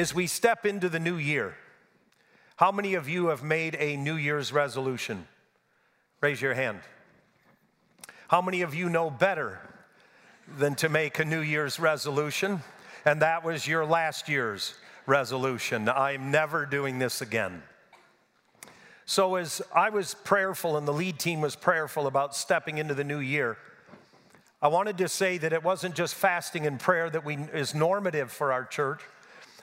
as 0.00 0.14
we 0.14 0.26
step 0.26 0.64
into 0.64 0.88
the 0.88 0.98
new 0.98 1.18
year, 1.18 1.54
how 2.56 2.72
many 2.72 2.94
of 2.94 3.06
you 3.06 3.26
have 3.26 3.42
made 3.42 3.76
a 3.78 3.98
New 3.98 4.14
Year's 4.14 4.50
resolution? 4.50 5.28
Raise 6.22 6.40
your 6.40 6.54
hand. 6.54 6.80
How 8.28 8.40
many 8.40 8.62
of 8.62 8.74
you 8.74 8.88
know 8.88 9.10
better 9.10 9.60
than 10.56 10.74
to 10.76 10.88
make 10.88 11.18
a 11.18 11.24
New 11.26 11.42
Year's 11.42 11.78
resolution? 11.78 12.60
And 13.04 13.20
that 13.20 13.44
was 13.44 13.66
your 13.66 13.84
last 13.84 14.26
year's 14.26 14.72
resolution. 15.04 15.86
I'm 15.86 16.30
never 16.30 16.64
doing 16.64 16.98
this 16.98 17.20
again. 17.20 17.62
So, 19.04 19.34
as 19.34 19.60
I 19.74 19.90
was 19.90 20.14
prayerful 20.14 20.78
and 20.78 20.88
the 20.88 20.94
lead 20.94 21.18
team 21.18 21.42
was 21.42 21.56
prayerful 21.56 22.06
about 22.06 22.34
stepping 22.34 22.78
into 22.78 22.94
the 22.94 23.04
new 23.04 23.18
year, 23.18 23.58
I 24.62 24.68
wanted 24.68 24.96
to 24.96 25.08
say 25.08 25.36
that 25.36 25.52
it 25.52 25.62
wasn't 25.62 25.94
just 25.94 26.14
fasting 26.14 26.66
and 26.66 26.80
prayer 26.80 27.10
that 27.10 27.22
we, 27.22 27.36
is 27.52 27.74
normative 27.74 28.32
for 28.32 28.50
our 28.50 28.64
church, 28.64 29.02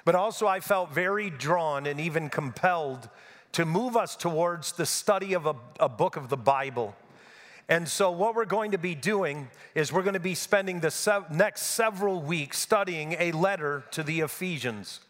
but 0.08 0.16
also 0.16 0.48
I 0.48 0.62
felt 0.62 0.94
very 0.94 1.30
drawn 1.30 1.86
and 1.86 2.00
even 2.00 2.30
compelled 2.30 3.10
to 3.52 3.66
move 3.66 3.98
us 3.98 4.16
towards 4.16 4.72
the 4.72 4.86
study 4.86 5.34
of 5.34 5.46
a, 5.46 5.56
a 5.82 5.90
book 5.90 6.16
of 6.16 6.30
the 6.30 6.38
Bible. 6.38 6.96
And 7.68 7.90
so, 7.90 8.10
what 8.12 8.34
we're 8.34 8.46
going 8.46 8.72
to 8.72 8.78
be 8.78 8.96
doing 8.96 9.50
is 9.76 9.92
we're 9.92 10.04
going 10.04 10.14
to 10.14 10.22
be 10.22 10.34
spending 10.34 10.80
the 10.80 10.92
se- 10.92 11.26
next 11.30 11.64
several 11.64 12.22
weeks 12.22 12.58
studying 12.58 13.18
a 13.20 13.34
letter 13.34 13.84
to 13.92 14.02
the 14.02 14.22
Ephesians. 14.22 15.02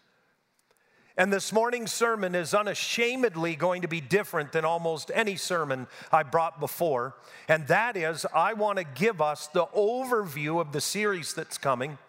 And 1.15 1.31
this 1.31 1.53
morning's 1.53 1.93
sermon 1.93 2.33
is 2.33 2.55
unashamedly 2.55 3.55
going 3.55 3.83
to 3.83 3.87
be 3.87 4.01
different 4.01 4.51
than 4.51 4.65
almost 4.65 5.11
any 5.13 5.35
sermon 5.35 5.85
I 6.11 6.23
brought 6.23 6.59
before. 6.59 7.13
And 7.47 7.67
that 7.67 7.97
is, 7.97 8.25
I 8.33 8.53
want 8.53 8.79
to 8.79 8.83
give 8.83 9.21
us 9.21 9.45
the 9.45 9.67
overview 9.67 10.59
of 10.59 10.71
the 10.71 10.81
series 10.81 11.35
that's 11.35 11.59
coming. 11.59 11.99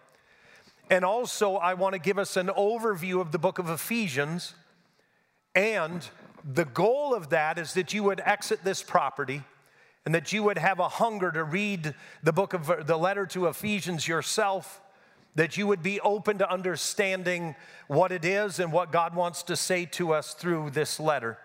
And 0.89 1.05
also, 1.05 1.55
I 1.55 1.75
want 1.75 1.93
to 1.93 1.99
give 1.99 2.17
us 2.17 2.35
an 2.35 2.47
overview 2.47 3.21
of 3.21 3.31
the 3.31 3.37
book 3.37 3.59
of 3.59 3.69
Ephesians. 3.69 4.55
And 5.53 6.07
the 6.43 6.65
goal 6.65 7.13
of 7.13 7.29
that 7.29 7.57
is 7.59 7.73
that 7.73 7.93
you 7.93 8.03
would 8.03 8.21
exit 8.25 8.63
this 8.63 8.81
property 8.81 9.43
and 10.05 10.15
that 10.15 10.33
you 10.33 10.41
would 10.43 10.57
have 10.57 10.79
a 10.79 10.89
hunger 10.89 11.31
to 11.31 11.43
read 11.43 11.93
the 12.23 12.33
book 12.33 12.53
of 12.53 12.87
the 12.87 12.97
letter 12.97 13.25
to 13.27 13.47
Ephesians 13.47 14.07
yourself 14.07 14.81
that 15.35 15.57
you 15.57 15.67
would 15.67 15.83
be 15.83 15.99
open 16.01 16.39
to 16.39 16.51
understanding 16.51 17.55
what 17.87 18.11
it 18.11 18.25
is 18.25 18.59
and 18.59 18.73
what 18.73 18.91
God 18.91 19.15
wants 19.15 19.43
to 19.43 19.55
say 19.55 19.85
to 19.85 20.13
us 20.13 20.33
through 20.33 20.71
this 20.71 20.99
letter. 20.99 21.37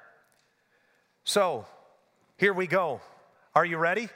So, 1.25 1.67
here 2.39 2.53
we 2.53 2.67
go. 2.67 3.01
Are 3.55 3.64
you 3.64 3.77
ready? 3.77 4.08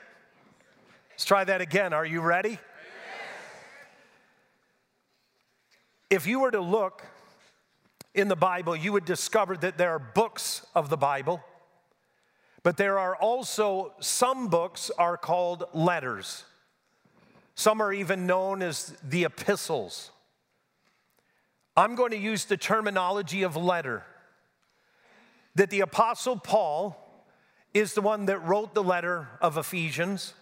Let's 1.11 1.25
try 1.25 1.45
that 1.45 1.61
again. 1.61 1.93
Are 1.93 2.07
you 2.07 2.21
ready? 2.21 2.59
If 6.11 6.27
you 6.27 6.41
were 6.41 6.51
to 6.51 6.61
look 6.61 7.05
in 8.15 8.29
the 8.29 8.37
Bible, 8.37 8.75
you 8.75 8.93
would 8.93 9.05
discover 9.05 9.57
that 9.59 9.77
there 9.77 9.91
are 9.91 9.99
books 9.99 10.65
of 10.75 10.89
the 10.89 10.97
Bible, 10.97 11.43
but 12.63 12.77
there 12.79 12.99
are 12.99 13.15
also 13.15 13.93
some 14.01 14.49
books 14.49 14.91
are 14.99 15.17
called 15.17 15.65
letters. 15.75 16.45
Some 17.55 17.83
are 17.83 17.93
even 17.93 18.27
known 18.27 18.63
as 18.63 18.97
the 19.03 19.25
epistles. 19.25 20.11
I'm 21.77 21.95
going 21.95 22.13
to 22.13 22.19
use 22.19 22.47
the 22.47 22.57
terminology 22.57 23.43
of 23.43 23.57
letter. 23.57 24.05
That 25.57 25.71
the 25.71 25.81
Apostle 25.81 26.39
Paul 26.39 26.97
is 27.75 27.95
the 27.95 28.01
one 28.01 28.27
that 28.27 28.39
wrote 28.39 28.75
the 28.75 28.83
letter 28.83 29.29
of 29.41 29.59
Ephesians. 29.59 30.35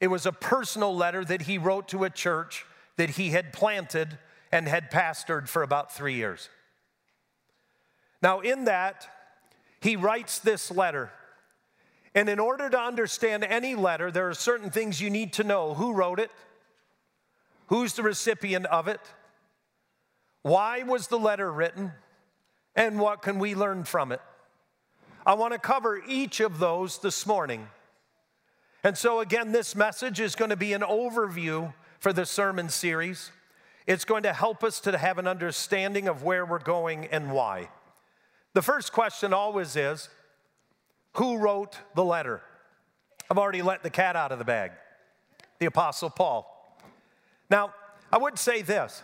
It 0.00 0.08
was 0.08 0.26
a 0.26 0.32
personal 0.32 0.94
letter 0.94 1.24
that 1.24 1.42
he 1.42 1.56
wrote 1.56 1.86
to 1.88 2.04
a 2.04 2.10
church 2.10 2.66
that 2.96 3.10
he 3.10 3.30
had 3.30 3.52
planted 3.52 4.18
and 4.54 4.68
had 4.68 4.88
pastored 4.88 5.48
for 5.48 5.64
about 5.64 5.92
three 5.92 6.14
years. 6.14 6.48
Now, 8.22 8.38
in 8.38 8.66
that, 8.66 9.08
he 9.80 9.96
writes 9.96 10.38
this 10.38 10.70
letter. 10.70 11.10
And 12.14 12.28
in 12.28 12.38
order 12.38 12.70
to 12.70 12.78
understand 12.78 13.42
any 13.42 13.74
letter, 13.74 14.12
there 14.12 14.28
are 14.28 14.34
certain 14.34 14.70
things 14.70 15.00
you 15.00 15.10
need 15.10 15.32
to 15.34 15.42
know 15.42 15.74
who 15.74 15.92
wrote 15.92 16.20
it, 16.20 16.30
Who's 17.66 17.94
the 17.94 18.04
recipient 18.04 18.66
of 18.66 18.86
it? 18.86 19.00
Why 20.42 20.84
was 20.84 21.08
the 21.08 21.18
letter 21.18 21.50
written? 21.50 21.90
And 22.76 23.00
what 23.00 23.22
can 23.22 23.40
we 23.40 23.56
learn 23.56 23.82
from 23.82 24.12
it? 24.12 24.20
I 25.26 25.34
want 25.34 25.52
to 25.54 25.58
cover 25.58 26.00
each 26.06 26.38
of 26.38 26.60
those 26.60 26.98
this 26.98 27.26
morning. 27.26 27.66
And 28.84 28.96
so, 28.96 29.18
again, 29.18 29.50
this 29.50 29.74
message 29.74 30.20
is 30.20 30.36
going 30.36 30.50
to 30.50 30.56
be 30.56 30.74
an 30.74 30.82
overview 30.82 31.74
for 31.98 32.12
the 32.12 32.26
sermon 32.26 32.68
series. 32.68 33.32
It's 33.86 34.04
going 34.04 34.22
to 34.22 34.32
help 34.32 34.64
us 34.64 34.80
to 34.80 34.96
have 34.96 35.18
an 35.18 35.26
understanding 35.26 36.08
of 36.08 36.22
where 36.22 36.46
we're 36.46 36.58
going 36.58 37.06
and 37.06 37.32
why. 37.32 37.68
The 38.54 38.62
first 38.62 38.92
question 38.92 39.32
always 39.32 39.76
is 39.76 40.08
who 41.14 41.38
wrote 41.38 41.78
the 41.94 42.04
letter? 42.04 42.42
I've 43.30 43.38
already 43.38 43.62
let 43.62 43.82
the 43.82 43.90
cat 43.90 44.16
out 44.16 44.32
of 44.32 44.38
the 44.38 44.44
bag 44.44 44.72
the 45.60 45.66
Apostle 45.66 46.10
Paul. 46.10 46.50
Now, 47.48 47.72
I 48.12 48.18
would 48.18 48.38
say 48.38 48.62
this. 48.62 49.02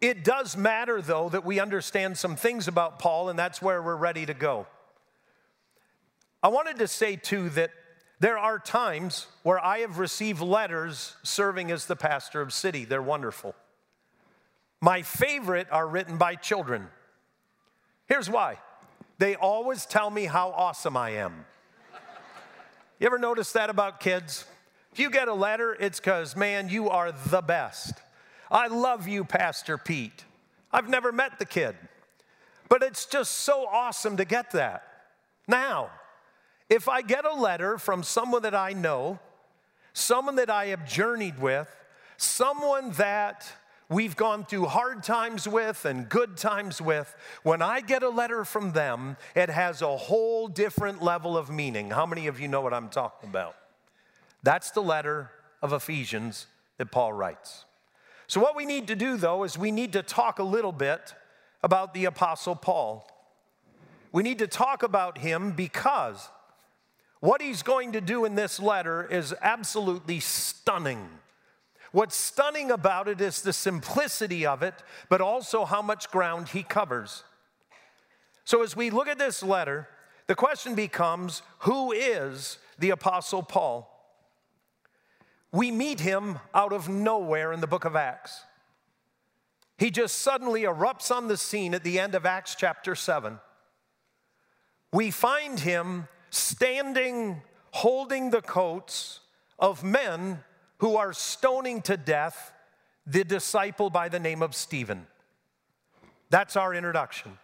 It 0.00 0.24
does 0.24 0.56
matter, 0.56 1.00
though, 1.00 1.28
that 1.28 1.44
we 1.44 1.60
understand 1.60 2.18
some 2.18 2.36
things 2.36 2.68
about 2.68 2.98
Paul, 2.98 3.28
and 3.28 3.38
that's 3.38 3.62
where 3.62 3.82
we're 3.82 3.96
ready 3.96 4.26
to 4.26 4.34
go. 4.34 4.66
I 6.42 6.48
wanted 6.48 6.78
to 6.78 6.88
say, 6.88 7.16
too, 7.16 7.50
that 7.50 7.70
there 8.18 8.38
are 8.38 8.58
times 8.58 9.26
where 9.42 9.62
I 9.62 9.80
have 9.80 9.98
received 9.98 10.40
letters 10.40 11.16
serving 11.22 11.70
as 11.70 11.86
the 11.86 11.96
pastor 11.96 12.40
of 12.40 12.52
city. 12.52 12.84
They're 12.84 13.02
wonderful. 13.02 13.54
My 14.80 15.02
favorite 15.02 15.68
are 15.70 15.86
written 15.86 16.16
by 16.16 16.34
children. 16.34 16.88
Here's 18.06 18.30
why 18.30 18.58
they 19.18 19.34
always 19.34 19.86
tell 19.86 20.10
me 20.10 20.26
how 20.26 20.50
awesome 20.50 20.96
I 20.96 21.10
am. 21.10 21.44
You 22.98 23.06
ever 23.06 23.18
notice 23.18 23.52
that 23.52 23.68
about 23.68 24.00
kids? 24.00 24.44
If 24.92 24.98
you 24.98 25.10
get 25.10 25.28
a 25.28 25.34
letter, 25.34 25.76
it's 25.78 26.00
because, 26.00 26.34
man, 26.34 26.70
you 26.70 26.88
are 26.88 27.12
the 27.12 27.42
best. 27.42 27.94
I 28.50 28.68
love 28.68 29.06
you, 29.06 29.24
Pastor 29.24 29.76
Pete. 29.76 30.24
I've 30.72 30.88
never 30.88 31.12
met 31.12 31.38
the 31.38 31.44
kid, 31.44 31.76
but 32.68 32.82
it's 32.82 33.04
just 33.04 33.32
so 33.32 33.66
awesome 33.66 34.16
to 34.16 34.24
get 34.24 34.52
that. 34.52 34.82
Now, 35.46 35.90
if 36.68 36.88
I 36.88 37.02
get 37.02 37.24
a 37.24 37.34
letter 37.34 37.78
from 37.78 38.02
someone 38.02 38.42
that 38.42 38.54
I 38.54 38.72
know, 38.72 39.18
someone 39.92 40.36
that 40.36 40.50
I 40.50 40.66
have 40.66 40.86
journeyed 40.86 41.38
with, 41.38 41.68
someone 42.16 42.90
that 42.92 43.50
we've 43.88 44.16
gone 44.16 44.44
through 44.44 44.66
hard 44.66 45.02
times 45.02 45.46
with 45.46 45.84
and 45.84 46.08
good 46.08 46.36
times 46.36 46.80
with, 46.80 47.14
when 47.42 47.62
I 47.62 47.80
get 47.80 48.02
a 48.02 48.08
letter 48.08 48.44
from 48.44 48.72
them, 48.72 49.16
it 49.34 49.48
has 49.48 49.80
a 49.80 49.96
whole 49.96 50.48
different 50.48 51.02
level 51.02 51.36
of 51.36 51.50
meaning. 51.50 51.90
How 51.90 52.04
many 52.04 52.26
of 52.26 52.40
you 52.40 52.48
know 52.48 52.60
what 52.60 52.74
I'm 52.74 52.88
talking 52.88 53.30
about? 53.30 53.56
That's 54.42 54.70
the 54.70 54.82
letter 54.82 55.30
of 55.62 55.72
Ephesians 55.72 56.46
that 56.78 56.90
Paul 56.90 57.12
writes. 57.12 57.64
So, 58.28 58.40
what 58.40 58.56
we 58.56 58.66
need 58.66 58.88
to 58.88 58.96
do, 58.96 59.16
though, 59.16 59.44
is 59.44 59.56
we 59.56 59.70
need 59.70 59.92
to 59.92 60.02
talk 60.02 60.40
a 60.40 60.44
little 60.44 60.72
bit 60.72 61.14
about 61.62 61.94
the 61.94 62.06
Apostle 62.06 62.56
Paul. 62.56 63.08
We 64.10 64.24
need 64.24 64.40
to 64.40 64.46
talk 64.48 64.82
about 64.82 65.18
him 65.18 65.52
because 65.52 66.28
what 67.20 67.40
he's 67.40 67.62
going 67.62 67.92
to 67.92 68.00
do 68.00 68.24
in 68.24 68.34
this 68.34 68.60
letter 68.60 69.04
is 69.04 69.34
absolutely 69.40 70.20
stunning. 70.20 71.08
What's 71.92 72.16
stunning 72.16 72.70
about 72.70 73.08
it 73.08 73.20
is 73.20 73.42
the 73.42 73.52
simplicity 73.52 74.44
of 74.44 74.62
it, 74.62 74.74
but 75.08 75.20
also 75.20 75.64
how 75.64 75.82
much 75.82 76.10
ground 76.10 76.48
he 76.48 76.62
covers. 76.62 77.24
So, 78.44 78.62
as 78.62 78.76
we 78.76 78.90
look 78.90 79.08
at 79.08 79.18
this 79.18 79.42
letter, 79.42 79.88
the 80.26 80.34
question 80.34 80.74
becomes 80.74 81.42
who 81.60 81.92
is 81.92 82.58
the 82.78 82.90
Apostle 82.90 83.42
Paul? 83.42 83.92
we 85.56 85.70
meet 85.70 86.00
him 86.00 86.38
out 86.54 86.72
of 86.72 86.88
nowhere 86.88 87.52
in 87.52 87.60
the 87.60 87.66
book 87.66 87.86
of 87.86 87.96
Acts. 87.96 88.44
He 89.78 89.90
just 89.90 90.18
suddenly 90.18 90.62
erupts 90.62 91.14
on 91.14 91.28
the 91.28 91.36
scene 91.36 91.74
at 91.74 91.82
the 91.82 91.98
end 91.98 92.14
of 92.14 92.26
Acts 92.26 92.54
chapter 92.54 92.94
7. 92.94 93.38
We 94.92 95.10
find 95.10 95.60
him 95.60 96.08
standing, 96.36 97.42
holding 97.70 98.30
the 98.30 98.42
coats 98.42 99.20
of 99.58 99.82
men 99.82 100.40
who 100.78 100.96
are 100.96 101.12
stoning 101.12 101.82
to 101.82 101.96
death 101.96 102.52
the 103.06 103.24
disciple 103.24 103.90
by 103.90 104.08
the 104.08 104.18
name 104.18 104.42
of 104.42 104.54
Stephen. 104.54 105.06
That's 106.30 106.56
our 106.56 106.74
introduction. 106.74 107.38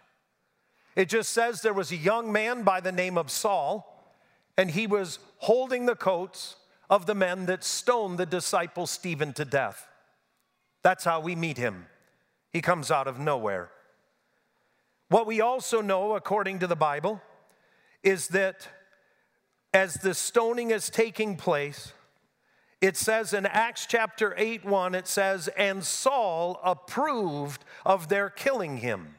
It 0.95 1.09
just 1.09 1.31
says 1.31 1.61
there 1.61 1.73
was 1.73 1.91
a 1.91 1.95
young 1.97 2.31
man 2.31 2.63
by 2.63 2.79
the 2.79 2.91
name 2.91 3.17
of 3.17 3.31
Saul, 3.31 3.89
and 4.57 4.69
he 4.69 4.85
was 4.85 5.19
holding 5.37 5.85
the 5.85 5.95
coats 5.95 6.57
of 6.89 7.05
the 7.05 7.15
men 7.15 7.47
that 7.47 7.63
stoned 7.63 8.19
the 8.19 8.25
disciple 8.25 8.85
Stephen 8.85 9.33
to 9.33 9.45
death. 9.45 9.87
That's 10.83 11.05
how 11.05 11.21
we 11.21 11.35
meet 11.35 11.57
him. 11.57 11.87
He 12.51 12.61
comes 12.61 12.91
out 12.91 13.07
of 13.07 13.19
nowhere. 13.19 13.71
What 15.09 15.25
we 15.25 15.41
also 15.41 15.81
know, 15.81 16.15
according 16.15 16.59
to 16.59 16.67
the 16.67 16.75
Bible, 16.75 17.21
is 18.03 18.27
that 18.29 18.67
as 19.73 19.95
the 19.95 20.13
stoning 20.13 20.71
is 20.71 20.89
taking 20.89 21.35
place, 21.35 21.93
it 22.79 22.95
says 22.97 23.33
in 23.33 23.45
Acts 23.45 23.85
chapter 23.85 24.35
8 24.37 24.65
1, 24.65 24.95
it 24.95 25.07
says, 25.07 25.47
And 25.55 25.83
Saul 25.83 26.59
approved 26.63 27.63
of 27.85 28.09
their 28.09 28.29
killing 28.29 28.77
him. 28.77 29.15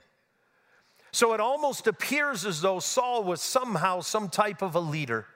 So 1.13 1.33
it 1.33 1.41
almost 1.41 1.87
appears 1.87 2.45
as 2.45 2.61
though 2.61 2.79
Saul 2.79 3.25
was 3.25 3.41
somehow 3.41 4.01
some 4.01 4.29
type 4.29 4.63
of 4.63 4.75
a 4.75 4.81
leader. 4.81 5.27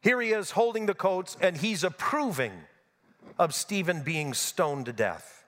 Here 0.00 0.20
he 0.20 0.30
is 0.30 0.52
holding 0.52 0.86
the 0.86 0.94
coats, 0.94 1.36
and 1.40 1.56
he's 1.56 1.84
approving 1.84 2.52
of 3.38 3.54
Stephen 3.54 4.02
being 4.02 4.32
stoned 4.32 4.86
to 4.86 4.92
death. 4.92 5.44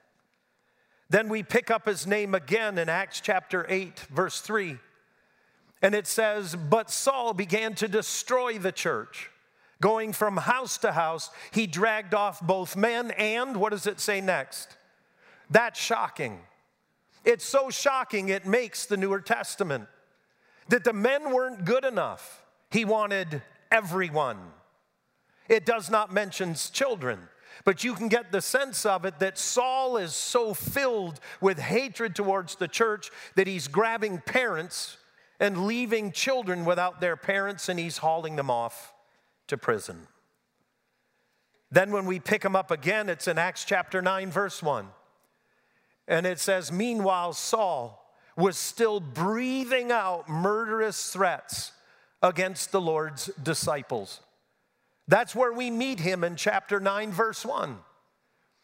Then 1.09 1.27
we 1.27 1.43
pick 1.43 1.71
up 1.71 1.87
his 1.87 2.05
name 2.05 2.35
again 2.35 2.77
in 2.77 2.87
Acts 2.87 3.19
chapter 3.19 3.65
8, 3.67 3.99
verse 4.11 4.41
3. 4.41 4.77
And 5.81 5.95
it 5.95 6.07
says, 6.07 6.55
But 6.55 6.89
Saul 6.91 7.33
began 7.33 7.73
to 7.75 7.87
destroy 7.87 8.57
the 8.57 8.71
church. 8.71 9.29
Going 9.81 10.13
from 10.13 10.37
house 10.37 10.77
to 10.79 10.91
house, 10.91 11.31
he 11.51 11.65
dragged 11.65 12.13
off 12.13 12.39
both 12.39 12.75
men 12.75 13.11
and, 13.11 13.57
what 13.57 13.71
does 13.71 13.87
it 13.87 13.99
say 13.99 14.21
next? 14.21 14.77
That's 15.49 15.79
shocking. 15.79 16.39
It's 17.25 17.45
so 17.45 17.71
shocking, 17.71 18.29
it 18.29 18.45
makes 18.45 18.85
the 18.85 18.97
Newer 18.97 19.21
Testament. 19.21 19.87
That 20.69 20.83
the 20.83 20.93
men 20.93 21.33
weren't 21.33 21.65
good 21.65 21.83
enough. 21.83 22.43
He 22.69 22.85
wanted 22.85 23.41
everyone. 23.71 24.37
It 25.49 25.65
does 25.65 25.89
not 25.89 26.13
mention 26.13 26.53
children, 26.53 27.19
but 27.65 27.83
you 27.83 27.95
can 27.95 28.07
get 28.07 28.31
the 28.31 28.41
sense 28.41 28.85
of 28.85 29.03
it 29.03 29.19
that 29.19 29.37
Saul 29.37 29.97
is 29.97 30.13
so 30.13 30.53
filled 30.53 31.19
with 31.41 31.57
hatred 31.59 32.15
towards 32.15 32.55
the 32.55 32.67
church 32.67 33.09
that 33.35 33.47
he's 33.47 33.67
grabbing 33.67 34.19
parents 34.19 34.97
and 35.41 35.65
leaving 35.65 36.11
children 36.11 36.63
without 36.65 37.01
their 37.01 37.17
parents 37.17 37.67
and 37.67 37.79
he's 37.79 37.97
hauling 37.97 38.35
them 38.35 38.51
off 38.51 38.93
to 39.47 39.57
prison. 39.57 40.07
Then, 41.71 41.91
when 41.91 42.05
we 42.05 42.19
pick 42.19 42.43
him 42.43 42.55
up 42.55 42.69
again, 42.69 43.09
it's 43.09 43.27
in 43.27 43.37
Acts 43.37 43.65
chapter 43.65 44.01
9, 44.01 44.29
verse 44.29 44.61
1. 44.61 44.87
And 46.07 46.25
it 46.25 46.37
says, 46.37 46.71
Meanwhile, 46.71 47.33
Saul 47.33 47.97
was 48.35 48.57
still 48.57 48.99
breathing 48.99 49.91
out 49.91 50.29
murderous 50.29 51.11
threats 51.11 51.71
against 52.21 52.71
the 52.71 52.81
Lord's 52.81 53.27
disciples. 53.41 54.19
That's 55.07 55.33
where 55.33 55.53
we 55.53 55.71
meet 55.71 56.01
him 56.01 56.23
in 56.23 56.35
chapter 56.35 56.79
9, 56.79 57.11
verse 57.11 57.45
1. 57.45 57.77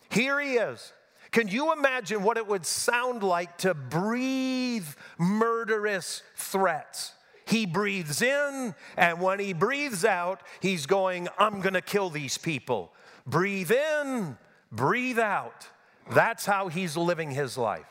Here 0.09 0.39
he 0.39 0.53
is. 0.53 0.94
Can 1.31 1.47
you 1.47 1.74
imagine 1.74 2.24
what 2.24 2.38
it 2.38 2.47
would 2.47 2.65
sound 2.65 3.24
like 3.24 3.57
to 3.59 3.74
breathe 3.74 4.88
murderous 5.18 6.24
threats? 6.35 7.13
He 7.45 7.65
breathes 7.65 8.21
in, 8.21 8.75
and 8.97 9.21
when 9.21 9.39
he 9.39 9.53
breathes 9.53 10.03
out, 10.03 10.41
he's 10.59 10.85
going, 10.85 11.29
I'm 11.38 11.62
gonna 11.62 11.81
kill 11.81 12.09
these 12.09 12.38
people. 12.38 12.91
Breathe 13.25 13.71
in, 13.71 14.38
breathe 14.71 15.19
out. 15.19 15.68
That's 16.12 16.45
how 16.45 16.68
he's 16.68 16.97
living 16.97 17.31
his 17.31 17.57
life. 17.57 17.85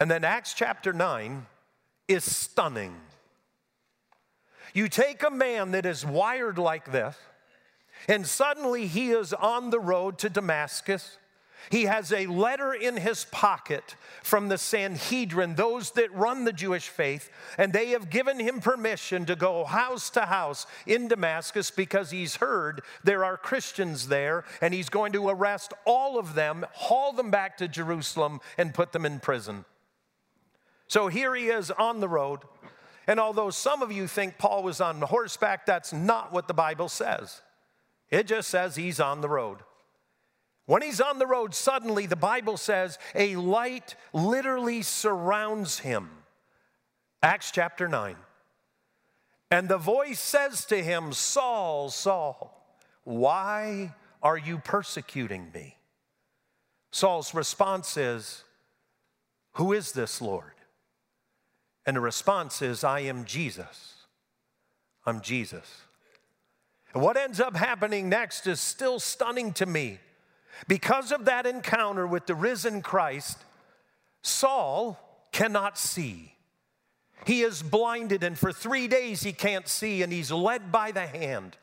And 0.00 0.10
then 0.10 0.24
Acts 0.24 0.54
chapter 0.54 0.92
9 0.92 1.46
is 2.08 2.24
stunning. 2.24 2.96
You 4.72 4.88
take 4.88 5.22
a 5.22 5.30
man 5.30 5.70
that 5.70 5.86
is 5.86 6.04
wired 6.04 6.58
like 6.58 6.90
this, 6.90 7.16
and 8.08 8.26
suddenly 8.26 8.86
he 8.86 9.10
is 9.10 9.32
on 9.32 9.70
the 9.70 9.78
road 9.78 10.18
to 10.18 10.28
Damascus. 10.28 11.18
He 11.70 11.84
has 11.84 12.12
a 12.12 12.26
letter 12.26 12.72
in 12.72 12.96
his 12.96 13.24
pocket 13.26 13.96
from 14.22 14.48
the 14.48 14.58
Sanhedrin, 14.58 15.54
those 15.54 15.92
that 15.92 16.14
run 16.14 16.44
the 16.44 16.52
Jewish 16.52 16.88
faith, 16.88 17.30
and 17.58 17.72
they 17.72 17.90
have 17.90 18.10
given 18.10 18.38
him 18.38 18.60
permission 18.60 19.24
to 19.26 19.36
go 19.36 19.64
house 19.64 20.10
to 20.10 20.22
house 20.22 20.66
in 20.86 21.08
Damascus 21.08 21.70
because 21.70 22.10
he's 22.10 22.36
heard 22.36 22.82
there 23.02 23.24
are 23.24 23.36
Christians 23.36 24.08
there, 24.08 24.44
and 24.60 24.74
he's 24.74 24.88
going 24.88 25.12
to 25.12 25.28
arrest 25.28 25.72
all 25.84 26.18
of 26.18 26.34
them, 26.34 26.66
haul 26.72 27.12
them 27.12 27.30
back 27.30 27.56
to 27.58 27.68
Jerusalem, 27.68 28.40
and 28.58 28.74
put 28.74 28.92
them 28.92 29.06
in 29.06 29.20
prison. 29.20 29.64
So 30.86 31.08
here 31.08 31.34
he 31.34 31.46
is 31.46 31.70
on 31.70 32.00
the 32.00 32.08
road. 32.08 32.40
And 33.06 33.20
although 33.20 33.50
some 33.50 33.82
of 33.82 33.92
you 33.92 34.06
think 34.06 34.38
Paul 34.38 34.62
was 34.62 34.80
on 34.80 35.00
horseback, 35.00 35.66
that's 35.66 35.92
not 35.92 36.32
what 36.32 36.48
the 36.48 36.54
Bible 36.54 36.88
says. 36.88 37.42
It 38.10 38.26
just 38.26 38.48
says 38.48 38.76
he's 38.76 39.00
on 39.00 39.20
the 39.20 39.28
road. 39.28 39.58
When 40.66 40.82
he's 40.82 41.00
on 41.00 41.18
the 41.18 41.26
road, 41.26 41.54
suddenly 41.54 42.06
the 42.06 42.16
Bible 42.16 42.56
says 42.56 42.98
a 43.14 43.36
light 43.36 43.96
literally 44.12 44.82
surrounds 44.82 45.80
him. 45.80 46.10
Acts 47.22 47.50
chapter 47.50 47.88
9. 47.88 48.16
And 49.50 49.68
the 49.68 49.78
voice 49.78 50.20
says 50.20 50.64
to 50.66 50.82
him, 50.82 51.12
Saul, 51.12 51.90
Saul, 51.90 52.66
why 53.04 53.94
are 54.22 54.38
you 54.38 54.58
persecuting 54.58 55.50
me? 55.52 55.76
Saul's 56.90 57.34
response 57.34 57.96
is, 57.96 58.44
Who 59.52 59.72
is 59.72 59.92
this, 59.92 60.22
Lord? 60.22 60.52
And 61.86 61.96
the 61.96 62.00
response 62.00 62.62
is, 62.62 62.82
I 62.82 63.00
am 63.00 63.24
Jesus. 63.26 64.06
I'm 65.04 65.20
Jesus. 65.20 65.82
And 66.94 67.02
what 67.02 67.16
ends 67.16 67.40
up 67.40 67.56
happening 67.56 68.08
next 68.08 68.46
is 68.46 68.60
still 68.60 68.98
stunning 68.98 69.52
to 69.54 69.66
me. 69.66 69.98
Because 70.68 71.12
of 71.12 71.24
that 71.26 71.46
encounter 71.46 72.06
with 72.06 72.26
the 72.26 72.34
risen 72.34 72.82
Christ, 72.82 73.38
Saul 74.22 74.98
cannot 75.32 75.78
see. 75.78 76.32
He 77.26 77.42
is 77.42 77.62
blinded, 77.62 78.22
and 78.22 78.38
for 78.38 78.52
three 78.52 78.88
days 78.88 79.22
he 79.22 79.32
can't 79.32 79.68
see, 79.68 80.02
and 80.02 80.12
he's 80.12 80.30
led 80.30 80.70
by 80.70 80.92
the 80.92 81.06
hand 81.06 81.56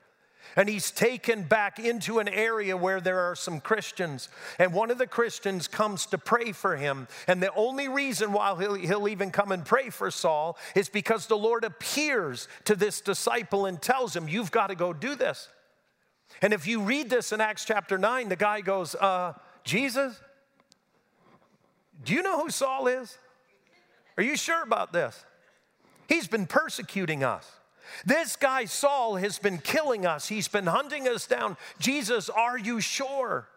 and 0.56 0.68
he's 0.68 0.92
taken 0.92 1.44
back 1.44 1.80
into 1.80 2.20
an 2.20 2.28
area 2.28 2.76
where 2.76 3.00
there 3.00 3.20
are 3.20 3.36
some 3.36 3.60
Christians. 3.60 4.30
And 4.60 4.74
one 4.74 4.92
of 4.92 4.98
the 4.98 5.08
Christians 5.08 5.68
comes 5.68 6.06
to 6.08 6.18
pray 6.18 6.52
for 6.52 6.76
him. 6.76 7.08
And 7.28 7.42
the 7.42 7.54
only 7.54 7.88
reason 7.88 8.34
why 8.34 8.56
he'll, 8.60 8.76
he'll 8.76 9.08
even 9.08 9.32
come 9.32 9.52
and 9.52 9.66
pray 9.66 9.90
for 9.90 10.12
Saul 10.12 10.58
is 10.76 10.90
because 10.90 11.28
the 11.28 11.38
Lord 11.38 11.64
appears 11.64 12.48
to 12.66 12.76
this 12.76 13.02
disciple 13.02 13.66
and 13.66 13.82
tells 13.82 14.16
him, 14.16 14.28
You've 14.28 14.52
got 14.52 14.68
to 14.68 14.76
go 14.76 14.94
do 14.94 15.16
this. 15.16 15.48
And 16.42 16.54
if 16.54 16.68
you 16.68 16.82
read 16.82 17.10
this 17.10 17.32
in 17.32 17.42
Acts 17.42 17.66
chapter 17.66 17.98
9, 17.98 18.30
the 18.30 18.36
guy 18.36 18.62
goes, 18.62 18.96
uh, 18.96 19.34
Jesus, 19.64 20.20
do 22.04 22.14
you 22.14 22.24
know 22.24 22.42
who 22.42 22.50
Saul 22.50 22.88
is? 22.88 23.18
Are 24.18 24.24
you 24.24 24.36
sure 24.36 24.64
about 24.64 24.94
this? 24.94 25.26
He's 26.08 26.28
been 26.28 26.46
persecuting 26.46 27.24
us. 27.24 27.50
This 28.06 28.36
guy, 28.36 28.66
Saul, 28.66 29.16
has 29.16 29.40
been 29.40 29.58
killing 29.58 30.06
us. 30.06 30.28
He's 30.28 30.48
been 30.48 30.68
hunting 30.68 31.08
us 31.08 31.28
down. 31.28 31.58
Jesus, 31.80 32.30
are 32.30 32.58
you 32.58 32.80
sure? 32.80 33.48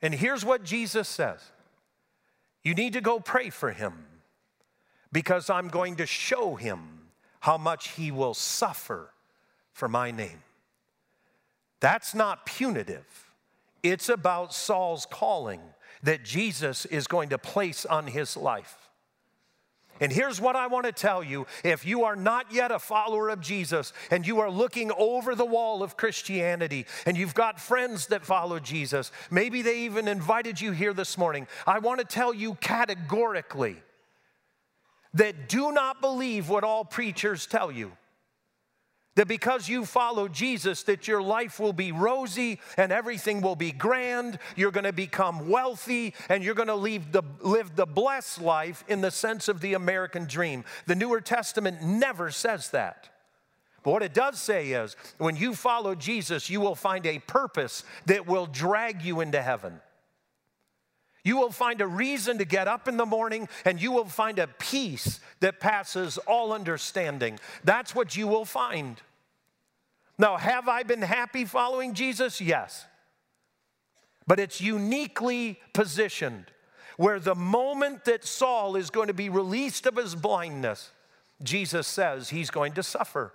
And 0.00 0.14
here's 0.14 0.44
what 0.44 0.64
Jesus 0.64 1.08
says 1.08 1.40
You 2.64 2.74
need 2.74 2.94
to 2.94 3.00
go 3.00 3.20
pray 3.20 3.50
for 3.50 3.70
him 3.70 3.92
because 5.12 5.50
I'm 5.50 5.68
going 5.68 5.96
to 5.96 6.06
show 6.06 6.54
him 6.54 6.80
how 7.40 7.58
much 7.58 7.88
he 7.90 8.10
will 8.10 8.34
suffer 8.34 9.12
for 9.72 9.88
my 9.88 10.10
name. 10.10 10.42
That's 11.82 12.14
not 12.14 12.46
punitive, 12.46 13.32
it's 13.82 14.08
about 14.08 14.54
Saul's 14.54 15.04
calling 15.04 15.60
that 16.04 16.24
Jesus 16.24 16.86
is 16.86 17.08
going 17.08 17.30
to 17.30 17.38
place 17.38 17.84
on 17.84 18.06
his 18.06 18.36
life. 18.36 18.78
And 20.00 20.12
here's 20.12 20.40
what 20.40 20.54
I 20.54 20.68
want 20.68 20.86
to 20.86 20.92
tell 20.92 21.24
you 21.24 21.46
if 21.64 21.84
you 21.84 22.04
are 22.04 22.14
not 22.14 22.52
yet 22.52 22.70
a 22.70 22.78
follower 22.78 23.28
of 23.30 23.40
Jesus 23.40 23.92
and 24.12 24.24
you 24.24 24.38
are 24.38 24.50
looking 24.50 24.92
over 24.96 25.34
the 25.34 25.44
wall 25.44 25.82
of 25.82 25.96
Christianity 25.96 26.86
and 27.04 27.16
you've 27.16 27.34
got 27.34 27.60
friends 27.60 28.06
that 28.06 28.24
follow 28.24 28.60
Jesus, 28.60 29.10
maybe 29.28 29.60
they 29.60 29.80
even 29.80 30.06
invited 30.06 30.60
you 30.60 30.70
here 30.70 30.94
this 30.94 31.18
morning, 31.18 31.48
I 31.66 31.80
want 31.80 31.98
to 31.98 32.06
tell 32.06 32.32
you 32.32 32.54
categorically 32.54 33.76
that 35.14 35.48
do 35.48 35.72
not 35.72 36.00
believe 36.00 36.48
what 36.48 36.62
all 36.62 36.84
preachers 36.84 37.44
tell 37.44 37.72
you. 37.72 37.90
That 39.14 39.28
because 39.28 39.68
you 39.68 39.84
follow 39.84 40.26
Jesus, 40.26 40.84
that 40.84 41.06
your 41.06 41.20
life 41.20 41.60
will 41.60 41.74
be 41.74 41.92
rosy 41.92 42.60
and 42.78 42.90
everything 42.90 43.42
will 43.42 43.56
be 43.56 43.70
grand. 43.70 44.38
You're 44.56 44.70
going 44.70 44.84
to 44.84 44.92
become 44.92 45.50
wealthy 45.50 46.14
and 46.30 46.42
you're 46.42 46.54
going 46.54 46.68
to 46.68 46.74
live 46.74 47.12
the, 47.12 47.22
live 47.40 47.76
the 47.76 47.84
blessed 47.84 48.40
life 48.40 48.84
in 48.88 49.02
the 49.02 49.10
sense 49.10 49.48
of 49.48 49.60
the 49.60 49.74
American 49.74 50.24
dream. 50.24 50.64
The 50.86 50.94
Newer 50.94 51.20
Testament 51.20 51.82
never 51.82 52.30
says 52.30 52.70
that. 52.70 53.10
But 53.82 53.90
what 53.90 54.02
it 54.02 54.14
does 54.14 54.40
say 54.40 54.70
is 54.70 54.96
when 55.18 55.36
you 55.36 55.54
follow 55.54 55.94
Jesus, 55.94 56.48
you 56.48 56.60
will 56.60 56.76
find 56.76 57.04
a 57.04 57.18
purpose 57.18 57.84
that 58.06 58.26
will 58.26 58.46
drag 58.46 59.02
you 59.02 59.20
into 59.20 59.42
heaven. 59.42 59.80
You 61.24 61.36
will 61.36 61.52
find 61.52 61.80
a 61.80 61.86
reason 61.86 62.38
to 62.38 62.44
get 62.44 62.66
up 62.66 62.88
in 62.88 62.96
the 62.96 63.06
morning 63.06 63.48
and 63.64 63.80
you 63.80 63.92
will 63.92 64.06
find 64.06 64.38
a 64.38 64.46
peace 64.46 65.20
that 65.40 65.60
passes 65.60 66.18
all 66.18 66.52
understanding. 66.52 67.38
That's 67.62 67.94
what 67.94 68.16
you 68.16 68.26
will 68.26 68.44
find. 68.44 69.00
Now, 70.18 70.36
have 70.36 70.68
I 70.68 70.82
been 70.82 71.02
happy 71.02 71.44
following 71.44 71.94
Jesus? 71.94 72.40
Yes. 72.40 72.86
But 74.26 74.40
it's 74.40 74.60
uniquely 74.60 75.58
positioned 75.72 76.46
where 76.96 77.18
the 77.18 77.34
moment 77.34 78.04
that 78.04 78.24
Saul 78.24 78.76
is 78.76 78.90
going 78.90 79.08
to 79.08 79.14
be 79.14 79.28
released 79.28 79.86
of 79.86 79.96
his 79.96 80.14
blindness, 80.14 80.90
Jesus 81.42 81.86
says 81.86 82.30
he's 82.30 82.50
going 82.50 82.72
to 82.74 82.82
suffer. 82.82 83.32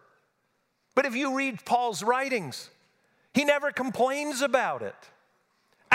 But 0.97 1.05
if 1.05 1.15
you 1.15 1.35
read 1.35 1.63
Paul's 1.63 2.01
writings, 2.01 2.71
He 3.31 3.43
never 3.45 3.71
complains 3.71 4.41
about 4.41 4.81
it. 4.81 4.95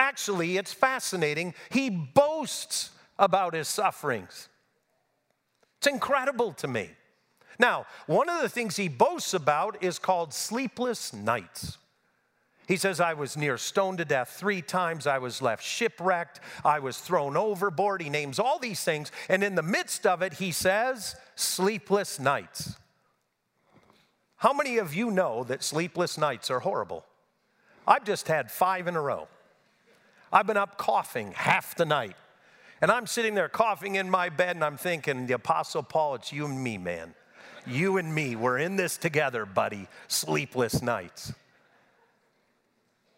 Actually, 0.02 0.56
it's 0.56 0.72
fascinating. 0.72 1.54
He 1.70 1.88
boasts 1.88 2.90
about 3.20 3.54
his 3.54 3.68
sufferings. 3.68 4.48
It's 5.78 5.86
incredible 5.86 6.52
to 6.54 6.66
me. 6.66 6.90
Now, 7.60 7.86
one 8.08 8.28
of 8.28 8.42
the 8.42 8.48
things 8.48 8.74
he 8.74 8.88
boasts 8.88 9.32
about 9.32 9.80
is 9.80 10.00
called 10.00 10.34
sleepless 10.34 11.12
nights. 11.12 11.78
He 12.66 12.76
says, 12.76 12.98
I 12.98 13.14
was 13.14 13.36
near 13.36 13.56
stoned 13.56 13.98
to 13.98 14.04
death 14.04 14.30
three 14.30 14.60
times. 14.60 15.06
I 15.06 15.18
was 15.18 15.40
left 15.40 15.62
shipwrecked. 15.62 16.40
I 16.64 16.80
was 16.80 16.98
thrown 16.98 17.36
overboard. 17.36 18.02
He 18.02 18.10
names 18.10 18.40
all 18.40 18.58
these 18.58 18.82
things. 18.82 19.12
And 19.28 19.44
in 19.44 19.54
the 19.54 19.62
midst 19.62 20.04
of 20.04 20.20
it, 20.20 20.34
he 20.34 20.50
says, 20.50 21.14
sleepless 21.36 22.18
nights. 22.18 22.74
How 24.38 24.52
many 24.52 24.78
of 24.78 24.96
you 24.96 25.12
know 25.12 25.44
that 25.44 25.62
sleepless 25.62 26.18
nights 26.18 26.50
are 26.50 26.60
horrible? 26.60 27.04
I've 27.86 28.04
just 28.04 28.26
had 28.26 28.50
five 28.50 28.88
in 28.88 28.96
a 28.96 29.00
row. 29.00 29.28
I've 30.32 30.46
been 30.46 30.56
up 30.56 30.78
coughing 30.78 31.32
half 31.32 31.74
the 31.74 31.84
night. 31.84 32.16
And 32.80 32.90
I'm 32.90 33.06
sitting 33.06 33.34
there 33.34 33.48
coughing 33.48 33.94
in 33.94 34.10
my 34.10 34.28
bed, 34.28 34.56
and 34.56 34.64
I'm 34.64 34.76
thinking, 34.76 35.26
the 35.26 35.34
Apostle 35.34 35.82
Paul, 35.82 36.16
it's 36.16 36.32
you 36.32 36.46
and 36.46 36.62
me, 36.62 36.78
man. 36.78 37.14
You 37.66 37.98
and 37.98 38.12
me, 38.12 38.34
we're 38.34 38.58
in 38.58 38.76
this 38.76 38.96
together, 38.96 39.46
buddy. 39.46 39.86
Sleepless 40.08 40.82
nights. 40.82 41.32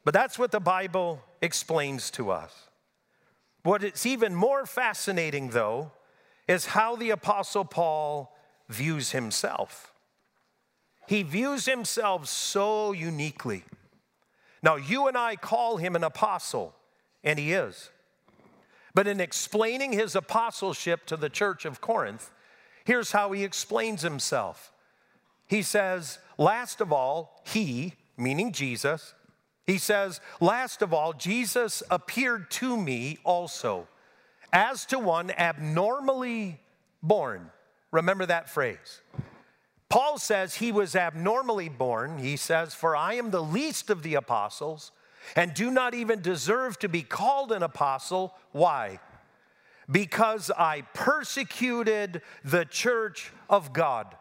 But 0.05 0.13
that's 0.13 0.39
what 0.39 0.51
the 0.51 0.61
Bible 0.61 1.23
explains 1.41 2.11
to 2.11 2.31
us. 2.31 2.53
What 3.63 3.83
is 3.83 4.05
even 4.05 4.35
more 4.35 4.67
fascinating, 4.67 5.51
though, 5.51 5.93
is 6.47 6.67
how 6.67 6.97
the 6.97 7.09
Apostle 7.11 7.65
Paul 7.65 8.37
views 8.69 9.13
himself. 9.13 9.95
He 11.07 11.23
views 11.23 11.67
himself 11.67 12.27
so 12.27 12.93
uniquely. 12.93 13.65
Now, 14.63 14.77
you 14.77 15.09
and 15.09 15.17
I 15.17 15.37
call 15.37 15.77
him 15.77 15.97
an 15.97 16.05
apostle, 16.05 16.75
and 17.25 17.39
he 17.39 17.53
is. 17.53 17.91
But 18.95 19.09
in 19.09 19.21
explaining 19.21 19.93
his 19.93 20.15
apostleship 20.15 21.07
to 21.07 21.17
the 21.17 21.29
church 21.29 21.65
of 21.65 21.81
Corinth, 21.81 22.31
here's 22.85 23.11
how 23.11 23.33
he 23.33 23.43
explains 23.43 24.03
himself. 24.03 24.73
He 25.49 25.63
says, 25.63 26.19
Last 26.39 26.81
of 26.81 26.93
all, 26.93 27.43
he, 27.45 27.95
meaning 28.17 28.53
Jesus, 28.53 29.15
he 29.67 29.79
says, 29.79 30.21
Last 30.41 30.83
of 30.83 30.95
all, 30.95 31.13
Jesus 31.13 31.83
appeared 31.91 32.51
to 32.53 32.77
me 32.77 33.19
also 33.25 33.89
as 34.53 34.87
to 34.87 34.99
one 34.99 35.33
abnormally 35.33 36.61
born. 37.03 37.51
Remember 37.91 38.27
that 38.27 38.49
phrase. 38.49 39.01
Paul 39.89 40.19
says 40.19 40.57
he 40.57 40.73
was 40.73 40.97
abnormally 40.97 41.69
born. 41.69 42.19
He 42.19 42.37
says, 42.37 42.75
For 42.75 42.97
I 42.97 43.15
am 43.15 43.31
the 43.31 43.43
least 43.43 43.91
of 43.91 44.03
the 44.03 44.15
apostles 44.15 44.93
and 45.37 45.55
do 45.55 45.71
not 45.71 45.95
even 45.95 46.21
deserve 46.21 46.79
to 46.81 46.89
be 46.89 47.03
called 47.03 47.53
an 47.53 47.63
apostle. 47.63 48.35
Why? 48.53 49.01
Because 49.91 50.51
I 50.51 50.83
persecuted 50.95 52.23
the 52.45 52.65
church 52.65 53.33
of 53.49 53.73
God. 53.73 54.15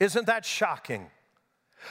Isn't 0.00 0.26
that 0.26 0.44
shocking? 0.44 1.08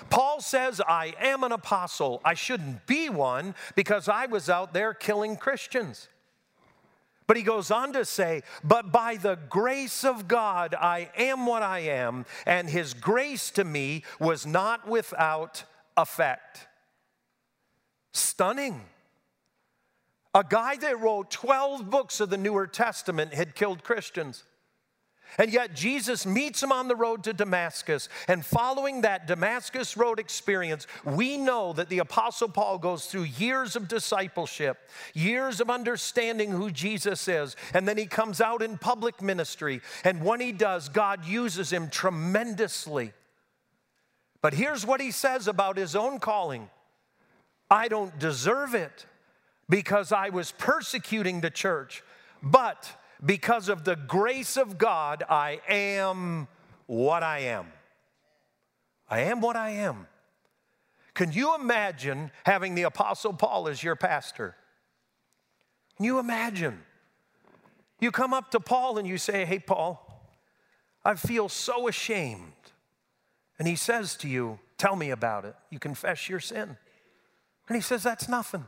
Paul 0.09 0.41
says, 0.41 0.81
I 0.85 1.13
am 1.19 1.43
an 1.43 1.51
apostle. 1.51 2.21
I 2.25 2.33
shouldn't 2.33 2.85
be 2.85 3.09
one 3.09 3.55
because 3.75 4.09
I 4.09 4.25
was 4.25 4.49
out 4.49 4.73
there 4.73 4.93
killing 4.93 5.37
Christians. 5.37 6.09
But 7.27 7.37
he 7.37 7.43
goes 7.43 7.71
on 7.71 7.93
to 7.93 8.05
say, 8.05 8.43
But 8.63 8.91
by 8.91 9.15
the 9.15 9.37
grace 9.49 10.03
of 10.03 10.27
God, 10.27 10.75
I 10.75 11.09
am 11.17 11.45
what 11.45 11.63
I 11.63 11.79
am, 11.79 12.25
and 12.45 12.69
his 12.69 12.93
grace 12.93 13.49
to 13.51 13.63
me 13.63 14.03
was 14.19 14.45
not 14.45 14.87
without 14.87 15.63
effect. 15.97 16.67
Stunning. 18.15 18.81
A 20.33 20.43
guy 20.43 20.75
that 20.77 20.99
wrote 20.99 21.31
12 21.31 21.89
books 21.89 22.19
of 22.19 22.29
the 22.29 22.37
Newer 22.37 22.67
Testament 22.67 23.33
had 23.33 23.55
killed 23.55 23.83
Christians. 23.83 24.43
And 25.37 25.51
yet 25.51 25.75
Jesus 25.75 26.25
meets 26.25 26.63
him 26.63 26.71
on 26.71 26.87
the 26.87 26.95
road 26.95 27.23
to 27.23 27.33
Damascus. 27.33 28.09
And 28.27 28.45
following 28.45 29.01
that 29.01 29.27
Damascus 29.27 29.97
Road 29.97 30.19
experience, 30.19 30.87
we 31.03 31.37
know 31.37 31.73
that 31.73 31.89
the 31.89 31.99
Apostle 31.99 32.49
Paul 32.49 32.77
goes 32.77 33.07
through 33.07 33.23
years 33.23 33.75
of 33.75 33.87
discipleship, 33.87 34.77
years 35.13 35.59
of 35.59 35.69
understanding 35.69 36.51
who 36.51 36.71
Jesus 36.71 37.27
is. 37.27 37.55
And 37.73 37.87
then 37.87 37.97
he 37.97 38.05
comes 38.05 38.39
out 38.39 38.61
in 38.61 38.77
public 38.77 39.21
ministry. 39.21 39.81
And 40.03 40.23
when 40.23 40.39
he 40.39 40.51
does, 40.51 40.89
God 40.89 41.25
uses 41.25 41.71
him 41.71 41.89
tremendously. 41.89 43.11
But 44.41 44.53
here's 44.53 44.85
what 44.85 45.01
he 45.01 45.11
says 45.11 45.47
about 45.47 45.75
his 45.77 45.95
own 45.95 46.19
calling 46.19 46.69
I 47.69 47.87
don't 47.87 48.17
deserve 48.19 48.75
it 48.75 49.05
because 49.69 50.11
I 50.11 50.29
was 50.29 50.51
persecuting 50.51 51.41
the 51.41 51.49
church. 51.49 52.03
But 52.41 52.91
because 53.23 53.69
of 53.69 53.83
the 53.83 53.95
grace 53.95 54.57
of 54.57 54.77
God, 54.77 55.23
I 55.29 55.61
am 55.67 56.47
what 56.85 57.23
I 57.23 57.39
am. 57.39 57.67
I 59.09 59.21
am 59.21 59.41
what 59.41 59.55
I 59.55 59.71
am. 59.71 60.07
Can 61.13 61.31
you 61.31 61.55
imagine 61.55 62.31
having 62.45 62.75
the 62.75 62.83
Apostle 62.83 63.33
Paul 63.33 63.67
as 63.67 63.81
your 63.81 63.95
pastor? 63.95 64.55
Can 65.95 66.05
you 66.05 66.19
imagine? 66.19 66.83
You 67.99 68.11
come 68.11 68.33
up 68.33 68.51
to 68.51 68.59
Paul 68.59 68.97
and 68.97 69.07
you 69.07 69.17
say, 69.17 69.45
Hey, 69.45 69.59
Paul, 69.59 70.01
I 71.03 71.15
feel 71.15 71.47
so 71.47 71.87
ashamed. 71.87 72.51
And 73.57 73.67
he 73.67 73.75
says 73.75 74.15
to 74.17 74.27
you, 74.27 74.59
Tell 74.77 74.97
me 74.97 75.09
about 75.09 75.45
it. 75.45 75.55
You 75.69 75.79
confess 75.79 76.27
your 76.27 76.41
sin. 76.41 76.77
And 77.67 77.75
he 77.75 77.81
says, 77.81 78.03
That's 78.03 78.29
nothing. 78.29 78.65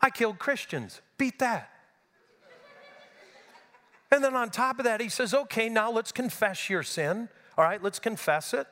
I 0.00 0.10
killed 0.10 0.38
Christians. 0.38 1.00
Beat 1.16 1.38
that. 1.38 1.70
And 4.14 4.22
then 4.22 4.36
on 4.36 4.50
top 4.50 4.78
of 4.78 4.84
that, 4.84 5.00
he 5.00 5.08
says, 5.08 5.34
okay, 5.34 5.68
now 5.68 5.90
let's 5.90 6.12
confess 6.12 6.70
your 6.70 6.84
sin. 6.84 7.28
All 7.58 7.64
right, 7.64 7.82
let's 7.82 7.98
confess 7.98 8.54
it. 8.54 8.68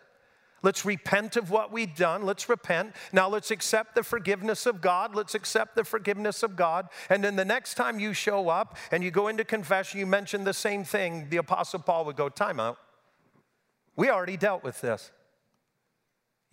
Let's 0.62 0.84
repent 0.84 1.36
of 1.36 1.50
what 1.50 1.72
we've 1.72 1.96
done. 1.96 2.24
Let's 2.24 2.48
repent. 2.48 2.94
Now 3.12 3.28
let's 3.28 3.50
accept 3.50 3.96
the 3.96 4.04
forgiveness 4.04 4.66
of 4.66 4.80
God. 4.80 5.16
Let's 5.16 5.34
accept 5.34 5.74
the 5.74 5.82
forgiveness 5.82 6.44
of 6.44 6.54
God. 6.54 6.88
And 7.10 7.24
then 7.24 7.34
the 7.34 7.44
next 7.44 7.74
time 7.74 7.98
you 7.98 8.12
show 8.12 8.48
up 8.48 8.76
and 8.92 9.02
you 9.02 9.10
go 9.10 9.26
into 9.26 9.44
confession, 9.44 9.98
you 9.98 10.06
mention 10.06 10.44
the 10.44 10.54
same 10.54 10.84
thing, 10.84 11.26
the 11.30 11.38
Apostle 11.38 11.80
Paul 11.80 12.04
would 12.04 12.16
go, 12.16 12.28
Time 12.28 12.60
out. 12.60 12.78
We 13.96 14.10
already 14.10 14.36
dealt 14.36 14.62
with 14.62 14.80
this. 14.80 15.10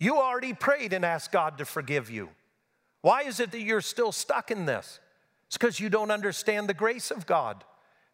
You 0.00 0.16
already 0.16 0.52
prayed 0.52 0.92
and 0.92 1.04
asked 1.04 1.30
God 1.30 1.58
to 1.58 1.64
forgive 1.64 2.10
you. 2.10 2.30
Why 3.02 3.22
is 3.22 3.40
it 3.40 3.52
that 3.52 3.60
you're 3.60 3.80
still 3.80 4.12
stuck 4.12 4.50
in 4.50 4.66
this? 4.66 5.00
It's 5.46 5.56
because 5.56 5.80
you 5.80 5.88
don't 5.88 6.10
understand 6.10 6.68
the 6.68 6.74
grace 6.74 7.10
of 7.10 7.26
God. 7.26 7.64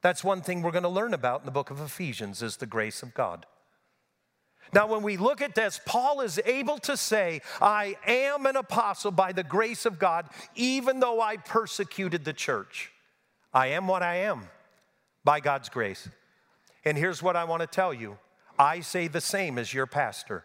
That's 0.03 0.23
one 0.23 0.41
thing 0.41 0.63
we're 0.63 0.71
going 0.71 0.85
to 0.85 0.89
learn 0.89 1.15
about 1.15 1.41
in 1.41 1.47
the 1.47 1.53
book 1.53 1.71
of 1.71 1.81
Ephesians 1.81 2.43
is 2.43 2.57
the 2.57 2.67
grace 2.67 3.03
of 3.03 3.13
God. 3.13 3.47
Now, 4.73 4.87
when 4.87 5.03
we 5.03 5.17
look 5.17 5.41
at 5.41 5.55
this, 5.55 5.81
Paul 5.85 6.21
is 6.21 6.41
able 6.45 6.79
to 6.79 6.97
say, 6.97 7.41
I 7.61 7.97
am 8.07 8.47
an 8.47 8.57
apostle 8.57 9.11
by 9.11 9.33
the 9.33 9.45
grace 9.45 9.87
of 9.87 9.99
God, 9.99 10.29
even 10.55 11.01
though 11.01 11.21
I 11.21 11.37
persecuted 11.37 12.25
the 12.25 12.33
church. 12.33 12.93
I 13.55 13.69
am 13.69 13.87
what 13.87 14.03
I 14.03 14.17
am 14.17 14.49
by 15.25 15.41
God's 15.41 15.69
grace. 15.69 16.09
And 16.85 16.99
here's 16.99 17.23
what 17.23 17.37
I 17.37 17.45
want 17.45 17.61
to 17.63 17.67
tell 17.67 17.95
you 17.95 18.19
I 18.59 18.81
say 18.81 19.09
the 19.09 19.21
same 19.21 19.59
as 19.59 19.73
your 19.73 19.87
pastor. 19.87 20.45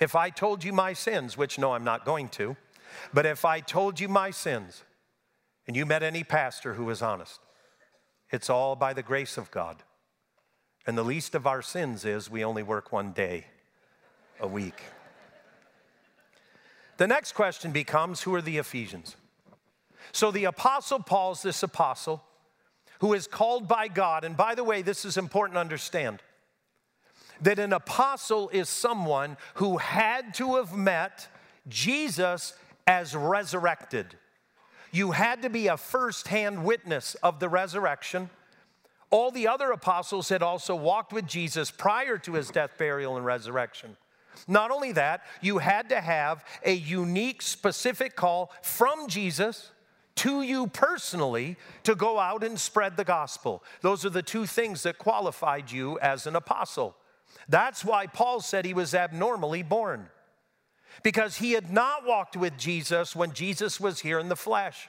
If 0.00 0.16
I 0.16 0.30
told 0.30 0.64
you 0.64 0.72
my 0.72 0.94
sins, 0.94 1.36
which 1.36 1.58
no, 1.58 1.72
I'm 1.72 1.84
not 1.84 2.06
going 2.06 2.28
to, 2.30 2.56
but 3.12 3.26
if 3.26 3.44
I 3.44 3.60
told 3.60 4.00
you 4.00 4.08
my 4.08 4.30
sins, 4.30 4.82
and 5.66 5.76
you 5.76 5.86
met 5.86 6.02
any 6.02 6.24
pastor 6.24 6.74
who 6.74 6.84
was 6.84 7.02
honest, 7.02 7.38
it's 8.30 8.48
all 8.48 8.76
by 8.76 8.92
the 8.92 9.02
grace 9.02 9.36
of 9.36 9.50
God. 9.50 9.82
And 10.86 10.96
the 10.96 11.04
least 11.04 11.34
of 11.34 11.46
our 11.46 11.62
sins 11.62 12.04
is 12.04 12.30
we 12.30 12.42
only 12.42 12.62
work 12.62 12.90
one 12.90 13.12
day 13.12 13.46
a 14.40 14.48
week. 14.48 14.82
The 16.96 17.06
next 17.06 17.32
question 17.32 17.70
becomes 17.70 18.22
who 18.22 18.34
are 18.34 18.42
the 18.42 18.58
Ephesians? 18.58 19.16
So 20.12 20.30
the 20.30 20.44
apostle 20.44 21.00
Paul's 21.00 21.42
this 21.42 21.62
apostle 21.62 22.24
who 23.00 23.12
is 23.14 23.26
called 23.26 23.68
by 23.68 23.88
God. 23.88 24.24
And 24.24 24.36
by 24.36 24.54
the 24.54 24.64
way, 24.64 24.82
this 24.82 25.04
is 25.04 25.16
important 25.16 25.54
to 25.56 25.60
understand 25.60 26.22
that 27.42 27.58
an 27.58 27.72
apostle 27.72 28.48
is 28.50 28.68
someone 28.68 29.36
who 29.54 29.78
had 29.78 30.34
to 30.34 30.56
have 30.56 30.74
met 30.74 31.28
Jesus 31.68 32.54
as 32.86 33.14
resurrected. 33.14 34.16
You 34.92 35.12
had 35.12 35.42
to 35.42 35.50
be 35.50 35.68
a 35.68 35.76
firsthand 35.76 36.64
witness 36.64 37.14
of 37.16 37.38
the 37.38 37.48
resurrection. 37.48 38.30
All 39.10 39.30
the 39.30 39.48
other 39.48 39.70
apostles 39.70 40.28
had 40.28 40.42
also 40.42 40.74
walked 40.74 41.12
with 41.12 41.26
Jesus 41.26 41.70
prior 41.70 42.18
to 42.18 42.34
his 42.34 42.50
death, 42.50 42.72
burial, 42.78 43.16
and 43.16 43.24
resurrection. 43.24 43.96
Not 44.48 44.70
only 44.70 44.92
that, 44.92 45.22
you 45.40 45.58
had 45.58 45.88
to 45.90 46.00
have 46.00 46.44
a 46.64 46.72
unique, 46.72 47.42
specific 47.42 48.16
call 48.16 48.52
from 48.62 49.08
Jesus 49.08 49.70
to 50.16 50.42
you 50.42 50.66
personally 50.66 51.56
to 51.84 51.94
go 51.94 52.18
out 52.18 52.42
and 52.42 52.58
spread 52.58 52.96
the 52.96 53.04
gospel. 53.04 53.62
Those 53.80 54.04
are 54.04 54.10
the 54.10 54.22
two 54.22 54.46
things 54.46 54.82
that 54.82 54.98
qualified 54.98 55.70
you 55.70 55.98
as 56.00 56.26
an 56.26 56.36
apostle. 56.36 56.96
That's 57.50 57.84
why 57.84 58.06
Paul 58.06 58.40
said 58.40 58.64
he 58.64 58.72
was 58.72 58.94
abnormally 58.94 59.62
born. 59.62 60.08
because 61.02 61.36
he 61.38 61.52
had 61.52 61.70
not 61.72 62.06
walked 62.06 62.36
with 62.36 62.56
Jesus 62.58 63.14
when 63.16 63.32
Jesus 63.32 63.80
was 63.80 64.00
here 64.00 64.18
in 64.18 64.28
the 64.28 64.36
flesh. 64.36 64.88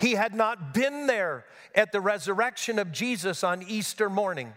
He 0.00 0.12
had 0.12 0.34
not 0.34 0.74
been 0.74 1.06
there 1.06 1.44
at 1.74 1.92
the 1.92 2.00
resurrection 2.00 2.78
of 2.78 2.92
Jesus 2.92 3.42
on 3.44 3.62
Easter 3.62 4.10
morning. 4.10 4.54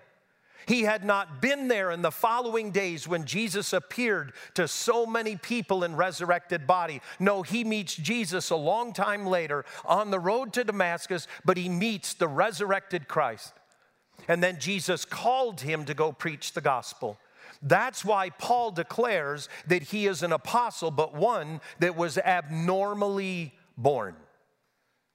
He 0.67 0.83
had 0.83 1.03
not 1.03 1.41
been 1.41 1.67
there 1.67 1.89
in 1.89 2.01
the 2.03 2.11
following 2.11 2.71
days 2.71 3.07
when 3.07 3.25
Jesus 3.25 3.73
appeared 3.73 4.33
to 4.53 4.67
so 4.67 5.05
many 5.05 5.35
people 5.35 5.83
in 5.83 5.95
resurrected 5.95 6.67
body. 6.67 7.01
No, 7.19 7.41
he 7.41 7.63
meets 7.63 7.95
Jesus 7.95 8.49
a 8.49 8.55
long 8.55 8.93
time 8.93 9.25
later 9.25 9.65
on 9.85 10.11
the 10.11 10.19
road 10.19 10.53
to 10.53 10.63
Damascus, 10.63 11.27
but 11.43 11.57
he 11.57 11.67
meets 11.67 12.13
the 12.13 12.27
resurrected 12.27 13.07
Christ. 13.07 13.53
And 14.27 14.43
then 14.43 14.59
Jesus 14.59 15.05
called 15.05 15.61
him 15.61 15.85
to 15.85 15.93
go 15.93 16.11
preach 16.11 16.53
the 16.53 16.61
gospel. 16.61 17.17
That's 17.61 18.03
why 18.03 18.31
Paul 18.31 18.71
declares 18.71 19.47
that 19.67 19.83
he 19.83 20.07
is 20.07 20.23
an 20.23 20.31
apostle, 20.31 20.91
but 20.91 21.13
one 21.13 21.61
that 21.79 21.95
was 21.95 22.17
abnormally 22.17 23.53
born. 23.77 24.15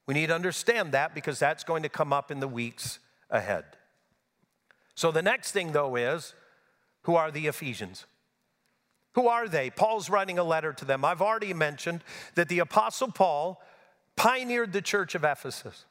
We 0.07 0.15
need 0.15 0.29
to 0.29 0.35
understand 0.35 0.93
that 0.93 1.15
because 1.15 1.39
that's 1.39 1.65
going 1.65 1.83
to 1.83 1.89
come 1.89 2.13
up 2.13 2.31
in 2.31 2.41
the 2.41 2.49
weeks 2.49 3.01
ahead. 3.31 3.65
So 4.95 5.11
the 5.11 5.23
next 5.23 5.53
thing, 5.53 5.73
though, 5.73 5.97
is 5.97 6.35
who 7.03 7.17
are 7.17 7.31
the 7.31 7.49
Ephesians? 7.49 8.07
Who 9.15 9.29
are 9.29 9.49
they? 9.49 9.71
Paul's 9.71 10.09
writing 10.09 10.39
a 10.39 10.45
letter 10.45 10.73
to 10.75 10.85
them. 10.85 11.05
I've 11.05 11.23
already 11.23 11.55
mentioned 11.55 12.05
that 12.35 12.49
the 12.49 12.61
Apostle 12.61 13.11
Paul 13.11 13.61
pioneered 14.15 14.73
the 14.73 14.83
church 14.83 15.15
of 15.15 15.25
Ephesus. 15.25 15.85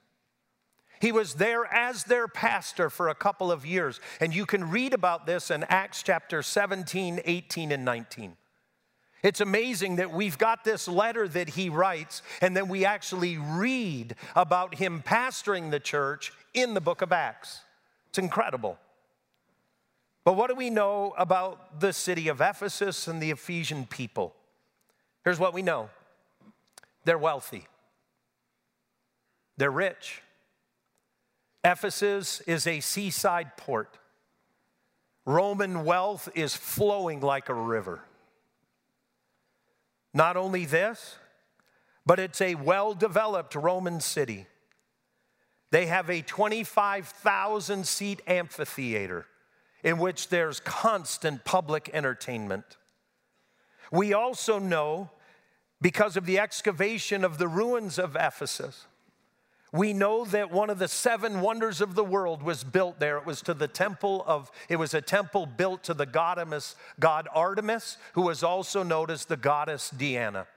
He 1.00 1.12
was 1.12 1.36
there 1.36 1.66
as 1.66 2.06
their 2.06 2.28
pastor 2.28 2.90
for 2.90 3.10
a 3.10 3.16
couple 3.16 3.52
of 3.52 3.66
years. 3.66 4.00
And 4.20 4.34
you 4.34 4.46
can 4.46 4.70
read 4.70 4.94
about 4.94 5.26
this 5.26 5.52
in 5.52 5.64
Acts 5.66 6.04
chapter 6.04 6.42
17, 6.42 7.22
18, 7.26 7.72
and 7.72 7.86
19. 7.86 8.38
It's 9.24 9.42
amazing 9.42 9.96
that 9.96 10.12
we've 10.12 10.38
got 10.38 10.64
this 10.64 10.88
letter 10.88 11.28
that 11.28 11.50
he 11.50 11.70
writes, 11.70 12.22
and 12.42 12.56
then 12.56 12.68
we 12.68 12.86
actually 12.86 13.38
read 13.40 14.16
about 14.36 14.76
him 14.76 15.02
pastoring 15.04 15.72
the 15.72 15.80
church 15.80 16.32
in 16.54 16.76
the 16.76 16.82
book 16.82 17.02
of 17.02 17.12
Acts. 17.12 17.62
It's 18.10 18.20
incredible. 18.20 18.78
But 20.24 20.36
what 20.36 20.50
do 20.50 20.56
we 20.56 20.70
know 20.70 21.14
about 21.18 21.80
the 21.80 21.92
city 21.92 22.28
of 22.28 22.40
Ephesus 22.40 23.08
and 23.08 23.22
the 23.22 23.32
Ephesian 23.32 23.86
people? 23.86 24.36
Here's 25.24 25.40
what 25.40 25.54
we 25.54 25.64
know 25.64 25.90
they're 27.04 27.18
wealthy, 27.18 27.66
they're 29.58 29.72
rich. 29.72 30.22
Ephesus 31.66 32.42
is 32.42 32.68
a 32.68 32.80
seaside 32.80 33.58
port. 33.58 33.98
Roman 35.26 35.84
wealth 35.84 36.30
is 36.36 36.56
flowing 36.56 37.22
like 37.22 37.50
a 37.50 37.56
river. 37.56 38.02
Not 40.14 40.38
only 40.38 40.66
this, 40.66 41.18
but 42.06 42.20
it's 42.20 42.40
a 42.40 42.54
well 42.54 42.94
developed 42.94 43.56
Roman 43.56 44.00
city. 44.00 44.46
They 45.72 45.88
have 45.88 46.08
a 46.08 46.22
25,000 46.22 47.88
seat 47.88 48.22
amphitheater 48.28 49.26
in 49.84 49.98
which 49.98 50.30
there's 50.30 50.60
constant 50.60 51.46
public 51.46 51.90
entertainment. 51.94 52.78
We 53.92 54.14
also 54.14 54.60
know, 54.60 55.10
because 55.82 56.16
of 56.16 56.28
the 56.28 56.38
excavation 56.38 57.24
of 57.24 57.40
the 57.40 57.48
ruins 57.48 57.98
of 57.98 58.16
Ephesus, 58.16 58.86
we 59.76 59.94
know 59.94 60.26
that 60.26 60.52
one 60.52 60.70
of 60.70 60.80
the 60.80 60.88
seven 60.88 61.42
wonders 61.42 61.82
of 61.82 61.96
the 61.96 62.04
world 62.04 62.42
was 62.42 62.64
built 62.64 63.00
there. 63.00 63.18
It 63.18 63.26
was 63.26 63.42
to 63.44 63.54
the 63.54 63.68
temple 63.68 64.24
of, 64.26 64.52
it 64.70 64.78
was 64.78 64.94
a 64.94 65.02
temple 65.02 65.46
built 65.46 65.84
to 65.84 65.94
the 65.94 66.06
goddess, 66.06 66.76
god 67.00 67.28
Artemis, 67.34 67.98
who 68.14 68.22
was 68.22 68.44
also 68.44 68.84
known 68.84 69.12
as 69.12 69.26
the 69.26 69.38
goddess 69.38 69.90
Diana. 69.90 70.48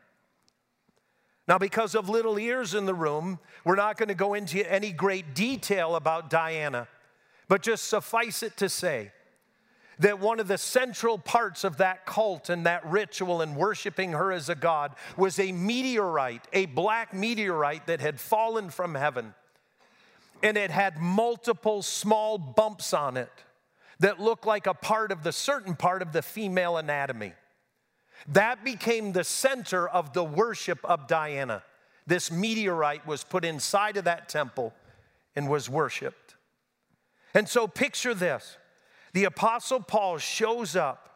Now, 1.48 1.58
because 1.58 1.94
of 1.94 2.08
little 2.08 2.38
ears 2.38 2.74
in 2.74 2.86
the 2.86 2.94
room, 2.94 3.38
we're 3.64 3.76
not 3.76 3.96
going 3.96 4.08
to 4.08 4.14
go 4.14 4.34
into 4.34 4.70
any 4.70 4.92
great 4.92 5.34
detail 5.34 5.96
about 5.96 6.30
Diana, 6.30 6.86
but 7.48 7.62
just 7.62 7.84
suffice 7.84 8.42
it 8.42 8.56
to 8.58 8.68
say 8.68 9.12
that 9.98 10.20
one 10.20 10.40
of 10.40 10.48
the 10.48 10.58
central 10.58 11.18
parts 11.18 11.64
of 11.64 11.78
that 11.78 12.06
cult 12.06 12.48
and 12.48 12.66
that 12.66 12.86
ritual 12.86 13.40
and 13.40 13.56
worshiping 13.56 14.12
her 14.12 14.32
as 14.32 14.48
a 14.48 14.54
god 14.54 14.94
was 15.16 15.38
a 15.38 15.52
meteorite, 15.52 16.46
a 16.52 16.66
black 16.66 17.12
meteorite 17.12 17.86
that 17.86 18.00
had 18.00 18.20
fallen 18.20 18.70
from 18.70 18.94
heaven. 18.94 19.34
And 20.42 20.56
it 20.56 20.70
had 20.70 20.98
multiple 20.98 21.82
small 21.82 22.38
bumps 22.38 22.94
on 22.94 23.16
it 23.16 23.32
that 24.00 24.20
looked 24.20 24.46
like 24.46 24.66
a 24.66 24.74
part 24.74 25.10
of 25.10 25.24
the 25.24 25.32
certain 25.32 25.74
part 25.74 26.02
of 26.02 26.12
the 26.12 26.22
female 26.22 26.76
anatomy. 26.76 27.32
That 28.28 28.64
became 28.64 29.12
the 29.12 29.24
center 29.24 29.88
of 29.88 30.12
the 30.12 30.24
worship 30.24 30.78
of 30.84 31.06
Diana. 31.08 31.62
This 32.06 32.30
meteorite 32.30 33.06
was 33.06 33.24
put 33.24 33.44
inside 33.44 33.96
of 33.96 34.04
that 34.04 34.28
temple 34.28 34.72
and 35.34 35.48
was 35.48 35.68
worshiped. 35.68 36.36
And 37.34 37.48
so 37.48 37.66
picture 37.66 38.14
this 38.14 38.56
the 39.12 39.24
Apostle 39.24 39.80
Paul 39.80 40.18
shows 40.18 40.76
up 40.76 41.08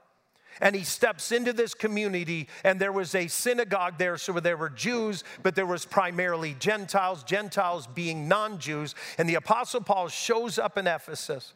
and 0.60 0.76
he 0.76 0.84
steps 0.84 1.32
into 1.32 1.52
this 1.52 1.74
community 1.74 2.48
and 2.64 2.80
there 2.80 2.92
was 2.92 3.14
a 3.14 3.26
synagogue 3.26 3.94
there. 3.98 4.16
So 4.16 4.32
there 4.34 4.56
were 4.56 4.70
jews 4.70 5.24
but 5.42 5.54
there 5.54 5.66
was 5.66 5.84
primarily 5.84 6.54
gentiles 6.58 7.24
gentiles 7.24 7.86
being 7.86 8.28
non-jews. 8.28 8.94
And 9.18 9.28
the 9.28 9.36
apostle 9.36 9.80
paul 9.80 10.08
shows 10.08 10.58
up 10.58 10.76
in 10.76 10.86
ephesus. 10.86 11.54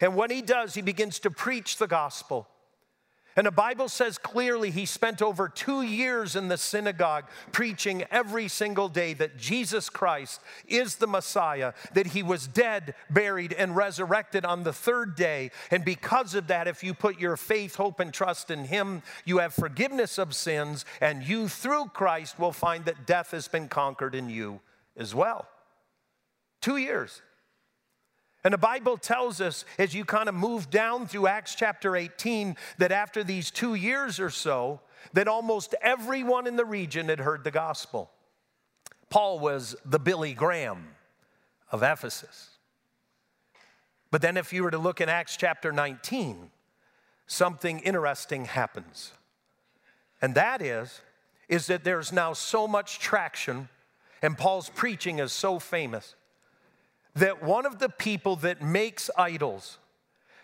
And 0.00 0.14
what 0.14 0.30
he 0.30 0.42
does 0.42 0.74
he 0.74 0.82
begins 0.82 1.18
to 1.20 1.30
preach 1.30 1.76
the 1.76 1.86
gospel 1.86 2.48
and 3.36 3.46
the 3.46 3.50
Bible 3.50 3.88
says 3.88 4.18
clearly 4.18 4.70
he 4.70 4.84
spent 4.84 5.22
over 5.22 5.48
two 5.48 5.82
years 5.82 6.36
in 6.36 6.48
the 6.48 6.58
synagogue 6.58 7.24
preaching 7.50 8.04
every 8.10 8.48
single 8.48 8.88
day 8.88 9.14
that 9.14 9.38
Jesus 9.38 9.88
Christ 9.88 10.40
is 10.66 10.96
the 10.96 11.06
Messiah, 11.06 11.72
that 11.94 12.08
he 12.08 12.22
was 12.22 12.46
dead, 12.46 12.94
buried, 13.08 13.52
and 13.52 13.74
resurrected 13.74 14.44
on 14.44 14.62
the 14.62 14.72
third 14.72 15.16
day. 15.16 15.50
And 15.70 15.84
because 15.84 16.34
of 16.34 16.48
that, 16.48 16.68
if 16.68 16.84
you 16.84 16.92
put 16.92 17.18
your 17.18 17.36
faith, 17.36 17.76
hope, 17.76 18.00
and 18.00 18.12
trust 18.12 18.50
in 18.50 18.64
him, 18.64 19.02
you 19.24 19.38
have 19.38 19.54
forgiveness 19.54 20.18
of 20.18 20.34
sins, 20.34 20.84
and 21.00 21.22
you 21.22 21.48
through 21.48 21.86
Christ 21.86 22.38
will 22.38 22.52
find 22.52 22.84
that 22.84 23.06
death 23.06 23.30
has 23.30 23.48
been 23.48 23.68
conquered 23.68 24.14
in 24.14 24.28
you 24.28 24.60
as 24.96 25.14
well. 25.14 25.48
Two 26.60 26.76
years. 26.76 27.22
And 28.44 28.52
the 28.52 28.58
Bible 28.58 28.96
tells 28.96 29.40
us, 29.40 29.64
as 29.78 29.94
you 29.94 30.04
kind 30.04 30.28
of 30.28 30.34
move 30.34 30.68
down 30.68 31.06
through 31.06 31.28
Acts 31.28 31.54
chapter 31.54 31.94
18, 31.94 32.56
that 32.78 32.90
after 32.90 33.22
these 33.22 33.50
two 33.50 33.74
years 33.74 34.18
or 34.18 34.30
so, 34.30 34.80
that 35.12 35.28
almost 35.28 35.74
everyone 35.80 36.46
in 36.46 36.56
the 36.56 36.64
region 36.64 37.08
had 37.08 37.20
heard 37.20 37.44
the 37.44 37.50
gospel. 37.50 38.10
Paul 39.10 39.38
was 39.38 39.76
the 39.84 39.98
Billy 39.98 40.32
Graham 40.32 40.88
of 41.70 41.82
Ephesus. 41.82 42.50
But 44.10 44.22
then, 44.22 44.36
if 44.36 44.52
you 44.52 44.62
were 44.62 44.70
to 44.70 44.78
look 44.78 45.00
in 45.00 45.08
Acts 45.08 45.36
chapter 45.36 45.72
19, 45.72 46.50
something 47.26 47.78
interesting 47.80 48.44
happens. 48.44 49.12
And 50.20 50.34
that 50.34 50.60
is, 50.60 51.00
is 51.48 51.66
that 51.68 51.84
there's 51.84 52.12
now 52.12 52.32
so 52.32 52.68
much 52.68 52.98
traction, 52.98 53.68
and 54.20 54.36
Paul's 54.36 54.68
preaching 54.68 55.18
is 55.18 55.32
so 55.32 55.58
famous 55.58 56.14
that 57.14 57.42
one 57.42 57.66
of 57.66 57.78
the 57.78 57.88
people 57.88 58.36
that 58.36 58.62
makes 58.62 59.10
idols, 59.16 59.78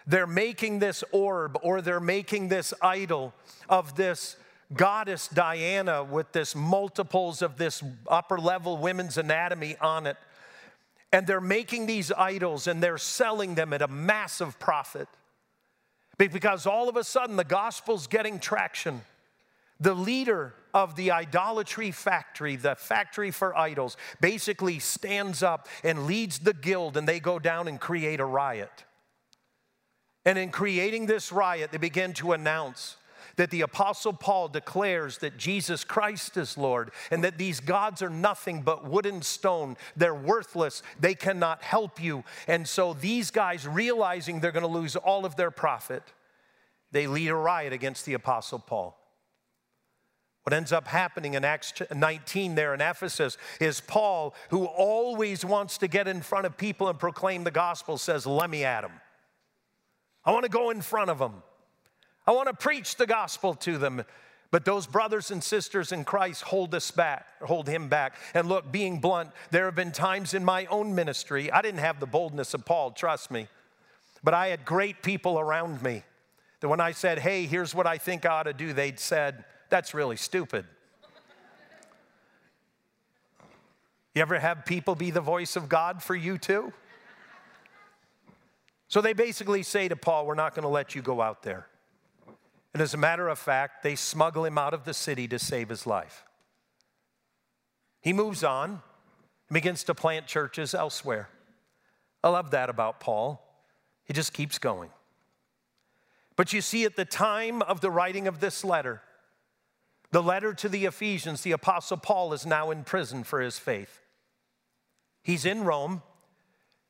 they're 0.07 0.27
making 0.27 0.79
this 0.79 1.03
orb 1.13 1.59
or 1.63 1.81
they're 1.81 2.01
making 2.01 2.49
this 2.49 2.75
idol 2.83 3.33
of 3.69 3.97
this 3.97 4.37
goddess 4.75 5.29
Diana 5.29 6.05
with 6.05 6.33
this 6.33 6.55
multiples 6.55 7.43
of 7.43 7.57
this 7.57 7.83
upper 8.07 8.39
level 8.39 8.77
women's 8.77 9.17
anatomy 9.17 9.77
on 9.81 10.07
it. 10.07 10.17
And 11.11 11.27
they're 11.27 11.41
making 11.41 11.87
these 11.87 12.13
idols 12.13 12.67
and 12.67 12.83
they're 12.83 12.99
selling 12.99 13.55
them 13.55 13.73
at 13.73 13.81
a 13.81 13.89
massive 13.89 14.59
profit. 14.59 15.09
Because 16.19 16.67
all 16.67 16.89
of 16.89 16.97
a 16.97 17.05
sudden 17.05 17.37
the 17.37 17.45
gospel's 17.45 18.07
getting 18.07 18.39
traction. 18.39 19.03
The 19.81 19.95
leader 19.95 20.55
of 20.75 20.97
the 20.97 21.13
idolatry 21.13 21.91
factory, 21.91 22.57
the 22.57 22.75
factory 22.75 23.31
for 23.31 23.57
idols, 23.57 23.97
basically 24.21 24.79
stands 24.79 25.43
up 25.43 25.69
and 25.85 26.07
leads 26.07 26.41
the 26.41 26.55
guild, 26.55 26.97
and 26.97 27.09
they 27.09 27.21
go 27.21 27.39
down 27.39 27.69
and 27.69 27.81
create 27.81 28.21
a 28.21 28.25
riot. 28.25 28.85
And 30.25 30.37
in 30.37 30.51
creating 30.51 31.07
this 31.07 31.33
riot, 31.33 31.71
they 31.73 31.79
begin 31.79 32.13
to 32.15 32.33
announce 32.33 32.97
that 33.37 33.51
the 33.51 33.61
Apostle 33.61 34.13
Paul 34.13 34.49
declares 34.49 35.19
that 35.19 35.39
Jesus 35.39 35.85
Christ 35.85 36.37
is 36.37 36.59
Lord 36.59 36.91
and 37.11 37.23
that 37.23 37.39
these 37.39 37.61
gods 37.61 38.03
are 38.03 38.11
nothing 38.11 38.63
but 38.63 38.85
wood 38.85 39.07
and 39.07 39.25
stone. 39.25 39.77
They're 39.97 40.15
worthless. 40.15 40.83
They 40.99 41.15
cannot 41.15 41.63
help 41.63 42.03
you. 42.03 42.25
And 42.49 42.67
so 42.67 42.95
these 42.95 43.31
guys, 43.31 43.67
realizing 43.67 44.41
they're 44.41 44.51
going 44.51 44.65
to 44.65 44.69
lose 44.69 44.97
all 44.97 45.25
of 45.25 45.37
their 45.37 45.53
profit, 45.53 46.03
they 46.91 47.07
lead 47.07 47.29
a 47.29 47.35
riot 47.35 47.73
against 47.73 48.07
the 48.07 48.15
Apostle 48.15 48.59
Paul. 48.59 48.98
What 50.49 50.55
ends 50.55 50.73
up 50.73 50.89
happening 50.89 51.35
in 51.35 51.45
Acts 51.45 51.75
19 51.95 52.55
there 52.55 52.73
in 52.73 52.81
Ephesus 52.81 53.37
is 53.61 53.83
Paul, 53.83 54.35
who 54.49 54.65
always 54.65 55.45
wants 55.45 55.77
to 55.77 55.89
get 55.89 56.09
in 56.09 56.23
front 56.23 56.47
of 56.47 56.57
people 56.57 56.89
and 56.89 56.99
proclaim 56.99 57.45
the 57.45 57.51
gospel, 57.51 57.99
says, 57.99 58.27
Let 58.27 58.49
me 58.49 58.65
at 58.65 58.81
them. 58.81 58.93
I 60.25 60.33
want 60.33 60.45
to 60.45 60.51
go 60.51 60.71
in 60.71 60.81
front 60.81 61.11
of 61.11 61.19
them. 61.19 61.43
I 62.27 62.33
want 62.33 62.49
to 62.49 62.55
preach 62.55 62.97
the 62.97 63.07
gospel 63.07 63.53
to 63.57 63.77
them. 63.77 64.05
But 64.51 64.65
those 64.65 64.87
brothers 64.87 65.31
and 65.31 65.45
sisters 65.45 65.93
in 65.93 66.03
Christ 66.05 66.45
hold 66.45 66.75
us 66.75 66.91
back, 66.91 67.27
hold 67.43 67.69
him 67.69 67.89
back. 67.89 68.15
And 68.33 68.49
look, 68.49 68.73
being 68.73 69.01
blunt, 69.01 69.33
there 69.51 69.67
have 69.67 69.75
been 69.75 69.93
times 69.93 70.33
in 70.33 70.47
my 70.47 70.65
own 70.71 70.95
ministry, 70.95 71.53
I 71.53 71.61
didn't 71.61 71.81
have 71.81 72.01
the 72.01 72.07
boldness 72.07 72.55
of 72.55 72.65
Paul, 72.65 72.93
trust 72.93 73.31
me, 73.31 73.49
but 74.25 74.33
I 74.33 74.47
had 74.47 74.65
great 74.65 75.03
people 75.03 75.39
around 75.39 75.83
me 75.83 76.05
that 76.61 76.69
when 76.71 76.81
I 76.81 76.93
said, 76.93 77.19
hey, 77.19 77.45
here's 77.45 77.75
what 77.75 77.87
I 77.87 77.99
think 77.99 78.25
I 78.25 78.31
ought 78.31 78.45
to 78.45 78.55
do, 78.55 78.73
they'd 78.73 78.99
said, 78.99 79.45
that's 79.69 79.95
really 79.95 80.17
stupid. 80.17 80.65
You 84.15 84.23
ever 84.23 84.39
have 84.39 84.65
people 84.65 84.95
be 84.95 85.11
the 85.11 85.21
voice 85.21 85.55
of 85.55 85.69
God 85.69 86.03
for 86.03 86.15
you 86.15 86.39
too? 86.39 86.73
So 88.89 89.01
they 89.01 89.13
basically 89.13 89.63
say 89.63 89.87
to 89.89 89.97
Paul, 89.97 90.27
We're 90.27 90.35
not 90.35 90.55
going 90.55 90.63
to 90.63 90.69
let 90.69 90.95
you 90.95 91.03
go 91.03 91.21
out 91.21 91.43
there. 91.43 91.67
And 92.73 92.83
as 92.83 92.95
a 92.95 92.97
matter 92.97 93.29
of 93.29 93.39
fact, 93.39 93.83
they 93.83 93.95
smuggle 93.95 94.45
him 94.45 94.59
out 94.59 94.75
of 94.75 94.85
the 94.85 94.95
city 94.95 95.29
to 95.29 95.39
save 95.39 95.69
his 95.69 95.87
life. 95.87 96.25
He 98.01 98.13
moves 98.13 98.43
on 98.43 98.71
and 98.71 99.55
begins 99.55 99.85
to 99.85 99.95
plant 99.95 100.27
churches 100.27 100.75
elsewhere. 100.75 101.29
I 102.23 102.29
love 102.29 102.51
that 102.51 102.71
about 102.71 103.01
Paul. 103.01 103.45
He 104.05 104.13
just 104.13 104.33
keeps 104.33 104.59
going. 104.59 104.91
But 106.37 106.53
you 106.53 106.61
see, 106.61 106.85
at 106.85 106.97
the 106.97 107.05
time 107.05 107.63
of 107.63 107.81
the 107.81 107.91
writing 107.91 108.27
of 108.27 108.41
this 108.41 108.65
letter, 108.65 109.03
the 110.11 110.23
letter 110.23 110.55
to 110.55 110.69
the 110.69 110.87
Ephesians, 110.87 111.43
the 111.43 111.53
Apostle 111.53 111.99
Paul 111.99 112.33
is 112.33 112.47
now 112.47 112.71
in 112.71 112.85
prison 112.85 113.25
for 113.25 113.41
his 113.41 113.59
faith. 113.59 114.01
He's 115.23 115.45
in 115.45 115.65
Rome 115.65 116.03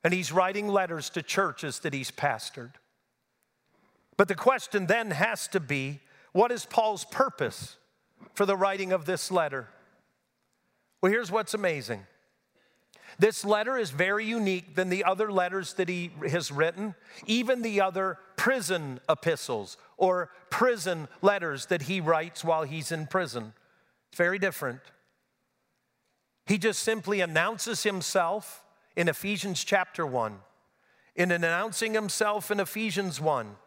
and 0.03 0.13
he's 0.13 0.31
writing 0.31 0.67
letters 0.67 1.09
to 1.11 1.21
churches 1.21 1.79
that 1.79 1.93
he's 1.93 2.11
pastored. 2.11 2.71
But 4.15 4.27
the 4.27 4.35
question 4.35 4.85
then 4.85 5.11
has 5.11 5.47
to 5.49 5.59
be 5.59 5.99
what 6.31 6.51
is 6.51 6.65
Paul's 6.65 7.05
purpose 7.05 7.77
for 8.33 8.45
the 8.45 8.55
writing 8.55 8.91
of 8.91 9.05
this 9.05 9.31
letter? 9.31 9.67
Well, 11.01 11.11
here's 11.11 11.31
what's 11.31 11.53
amazing. 11.53 12.05
This 13.17 13.43
letter 13.43 13.77
is 13.77 13.89
very 13.89 14.25
unique 14.25 14.75
than 14.75 14.89
the 14.89 15.03
other 15.03 15.31
letters 15.31 15.73
that 15.73 15.89
he 15.89 16.11
has 16.29 16.51
written, 16.51 16.95
even 17.25 17.61
the 17.61 17.81
other 17.81 18.17
prison 18.39 19.01
epistles 19.09 19.75
or 19.97 20.29
prison 20.49 21.09
letters 21.21 21.65
that 21.65 21.81
he 21.81 21.99
writes 21.99 22.41
while 22.41 22.63
he's 22.63 22.89
in 22.89 23.05
prison. 23.05 23.51
It's 24.07 24.17
very 24.17 24.39
different. 24.39 24.79
He 26.45 26.57
just 26.57 26.81
simply 26.81 27.19
announces 27.19 27.83
himself 27.83 28.63
in 28.95 29.09
Ephesians 29.09 29.65
chapter 29.65 30.05
1. 30.05 30.37
In 31.17 31.31
announcing 31.31 31.93
himself 31.93 32.49
in 32.49 32.61
Ephesians 32.61 33.19
1, 33.19 33.57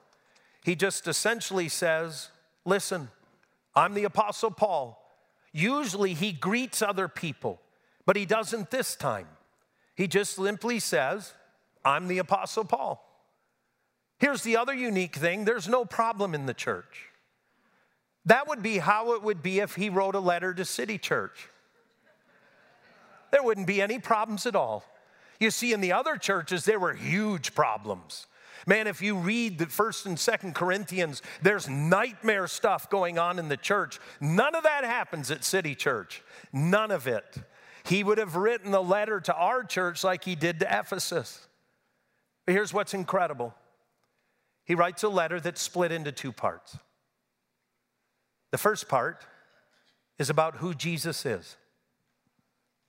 he 0.64 0.74
just 0.74 1.06
essentially 1.06 1.68
says, 1.68 2.30
Listen, 2.64 3.11
I'm 3.74 3.92
the 3.92 4.04
Apostle 4.04 4.52
Paul. 4.52 5.06
Usually 5.52 6.14
he 6.14 6.32
greets 6.32 6.80
other 6.80 7.08
people, 7.08 7.61
but 8.06 8.16
he 8.16 8.24
doesn't 8.24 8.70
this 8.70 8.96
time. 8.96 9.26
He 9.94 10.08
just 10.08 10.37
simply 10.37 10.78
says, 10.78 11.35
I'm 11.85 12.08
the 12.08 12.16
Apostle 12.16 12.64
Paul. 12.64 13.12
Here's 14.22 14.42
the 14.42 14.56
other 14.56 14.72
unique 14.72 15.16
thing 15.16 15.44
there's 15.44 15.68
no 15.68 15.85
problem 15.85 16.35
in 16.35 16.46
the 16.46 16.54
church. 16.54 17.11
That 18.24 18.48
would 18.48 18.62
be 18.62 18.78
how 18.78 19.12
it 19.12 19.22
would 19.22 19.42
be 19.42 19.61
if 19.61 19.74
he 19.74 19.90
wrote 19.90 20.14
a 20.14 20.20
letter 20.20 20.54
to 20.54 20.64
City 20.64 20.96
Church 20.96 21.50
there 23.32 23.42
wouldn't 23.42 23.66
be 23.66 23.82
any 23.82 23.98
problems 23.98 24.46
at 24.46 24.54
all. 24.54 24.85
You 25.40 25.50
see, 25.50 25.72
in 25.72 25.80
the 25.80 25.92
other 25.92 26.16
churches, 26.16 26.64
there 26.64 26.78
were 26.78 26.92
huge 26.92 27.54
problems. 27.54 28.28
Man, 28.66 28.87
if 28.87 29.02
you 29.02 29.16
read 29.16 29.58
the 29.58 29.66
first 29.66 30.06
and 30.06 30.16
second 30.16 30.54
Corinthians, 30.54 31.20
there's 31.40 31.68
nightmare 31.68 32.46
stuff 32.46 32.88
going 32.88 33.18
on 33.18 33.40
in 33.40 33.48
the 33.48 33.56
church. 33.56 33.98
None 34.20 34.54
of 34.54 34.62
that 34.62 34.85
happens 34.85 35.32
at 35.32 35.42
City 35.42 35.74
Church. 35.74 36.22
None 36.52 36.92
of 36.92 37.08
it. 37.08 37.38
He 37.85 38.04
would 38.04 38.18
have 38.18 38.37
written 38.37 38.72
a 38.72 38.80
letter 38.80 39.18
to 39.20 39.35
our 39.35 39.64
church 39.64 40.04
like 40.04 40.22
he 40.22 40.37
did 40.37 40.61
to 40.61 40.66
Ephesus. 40.66 41.48
But 42.46 42.52
here's 42.52 42.72
what's 42.72 42.94
incredible 42.94 43.54
he 44.64 44.75
writes 44.75 45.03
a 45.03 45.09
letter 45.09 45.40
that's 45.40 45.61
split 45.61 45.92
into 45.92 46.12
two 46.12 46.33
parts. 46.33 46.79
The 48.51 48.59
first 48.59 48.88
part 48.88 49.27
is 50.18 50.31
about 50.31 50.57
who 50.57 50.75
Jesus 50.75 51.27
is 51.27 51.57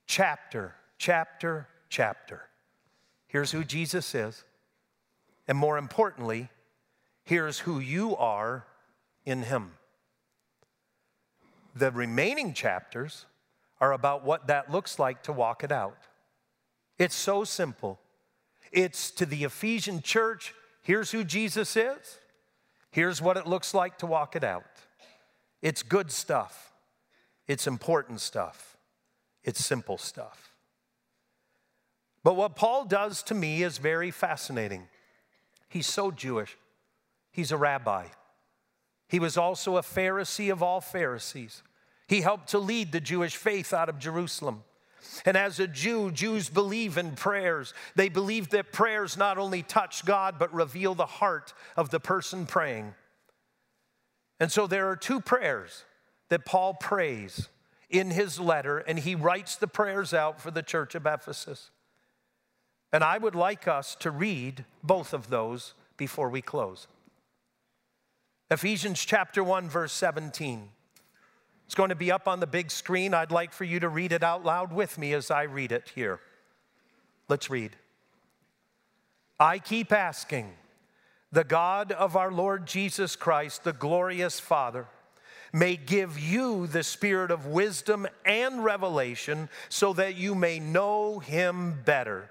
chapter, 0.06 0.76
chapter, 0.98 1.68
chapter. 1.90 2.42
Here's 3.28 3.52
who 3.52 3.64
Jesus 3.64 4.14
is. 4.14 4.44
And 5.48 5.58
more 5.58 5.78
importantly, 5.78 6.50
here's 7.24 7.60
who 7.60 7.80
you 7.80 8.16
are 8.16 8.66
in 9.26 9.44
Him. 9.44 9.72
The 11.76 11.92
remaining 11.92 12.54
chapters 12.54 13.26
are 13.82 13.94
about 13.94 14.24
what 14.24 14.48
that 14.48 14.72
looks 14.72 15.00
like 15.00 15.24
to 15.24 15.34
walk 15.34 15.64
it 15.64 15.72
out. 15.72 15.98
It's 16.98 17.16
so 17.16 17.44
simple. 17.44 18.00
It's 18.72 19.12
to 19.12 19.26
the 19.26 19.44
Ephesian 19.44 20.02
church 20.02 20.54
here's 20.84 21.12
who 21.12 21.24
Jesus 21.24 21.76
is, 21.76 22.20
here's 22.92 23.22
what 23.22 23.38
it 23.38 23.48
looks 23.48 23.74
like 23.74 23.98
to 23.98 24.06
walk 24.06 24.36
it 24.36 24.44
out. 24.44 24.64
It's 25.62 25.82
good 25.82 26.12
stuff, 26.12 26.72
it's 27.48 27.66
important 27.66 28.22
stuff. 28.22 28.74
It's 29.44 29.64
simple 29.64 29.98
stuff. 29.98 30.56
But 32.24 32.36
what 32.36 32.56
Paul 32.56 32.86
does 32.86 33.22
to 33.24 33.36
me 33.36 33.64
is 33.64 33.78
very 33.78 34.12
fascinating. 34.12 34.88
He's 35.68 35.88
so 35.88 36.12
Jewish, 36.12 36.58
he's 37.32 37.52
a 37.52 37.58
rabbi. 37.58 38.06
He 39.10 39.20
was 39.20 39.38
also 39.38 39.78
a 39.78 39.82
Pharisee 39.82 40.52
of 40.52 40.64
all 40.64 40.82
Pharisees. 40.82 41.62
He 42.08 42.22
helped 42.22 42.48
to 42.50 42.58
lead 42.58 42.92
the 42.92 43.02
Jewish 43.02 43.36
faith 43.36 43.74
out 43.74 43.90
of 43.90 44.00
Jerusalem. 44.00 44.64
And 45.26 45.38
as 45.38 45.60
a 45.60 45.68
Jew, 45.68 46.12
Jews 46.12 46.50
believe 46.50 46.98
in 46.98 47.12
prayers. 47.16 47.74
They 47.96 48.10
believe 48.10 48.50
that 48.50 48.72
prayers 48.72 49.18
not 49.18 49.38
only 49.38 49.64
touch 49.64 50.06
God, 50.06 50.36
but 50.40 50.54
reveal 50.54 50.96
the 50.96 51.06
heart 51.06 51.54
of 51.76 51.90
the 51.90 52.00
person 52.00 52.46
praying. 52.46 52.94
And 54.40 54.52
so 54.52 54.68
there 54.68 54.90
are 54.90 54.96
two 54.96 55.22
prayers 55.22 55.86
that 56.30 56.46
Paul 56.46 56.74
prays 56.74 57.50
in 57.90 58.10
his 58.10 58.40
letter, 58.40 58.80
and 58.80 59.00
he 59.00 59.16
writes 59.16 59.56
the 59.56 59.68
prayers 59.68 60.14
out 60.14 60.42
for 60.42 60.52
the 60.52 60.64
church 60.64 60.96
of 60.96 61.06
Ephesus. 61.06 61.70
And 62.92 63.04
I 63.04 63.18
would 63.18 63.36
like 63.36 63.68
us 63.68 63.96
to 64.02 64.12
read 64.12 64.66
both 64.84 65.14
of 65.14 65.30
those 65.30 65.74
before 65.98 66.30
we 66.30 66.42
close. 66.42 66.88
Ephesians 68.52 69.04
chapter 69.04 69.44
1, 69.44 69.70
verse 69.70 69.94
17. 69.94 70.70
It's 71.66 71.76
going 71.76 71.90
to 71.90 71.96
be 71.96 72.12
up 72.12 72.28
on 72.28 72.40
the 72.40 72.48
big 72.48 72.72
screen. 72.72 73.14
I'd 73.14 73.32
like 73.32 73.54
for 73.54 73.64
you 73.64 73.80
to 73.80 73.90
read 73.90 74.12
it 74.12 74.24
out 74.24 74.44
loud 74.44 74.74
with 74.74 74.98
me 74.98 75.14
as 75.14 75.32
I 75.32 75.44
read 75.44 75.72
it 75.72 75.92
here. 75.96 76.20
Let's 77.30 77.50
read. 77.50 77.76
I 79.40 79.60
keep 79.60 79.92
asking 79.92 80.54
the 81.32 81.44
God 81.44 81.92
of 81.92 82.16
our 82.16 82.32
Lord 82.32 82.68
Jesus 82.68 83.16
Christ, 83.16 83.64
the 83.64 83.74
glorious 83.74 84.40
Father 84.40 84.88
may 85.54 85.76
give 85.76 86.20
you 86.20 86.66
the 86.66 86.84
spirit 86.84 87.30
of 87.30 87.46
wisdom 87.46 88.08
and 88.26 88.64
revelation 88.64 89.48
so 89.70 89.94
that 89.94 90.16
you 90.16 90.34
may 90.34 90.60
know 90.60 91.20
him 91.20 91.80
better. 91.86 92.30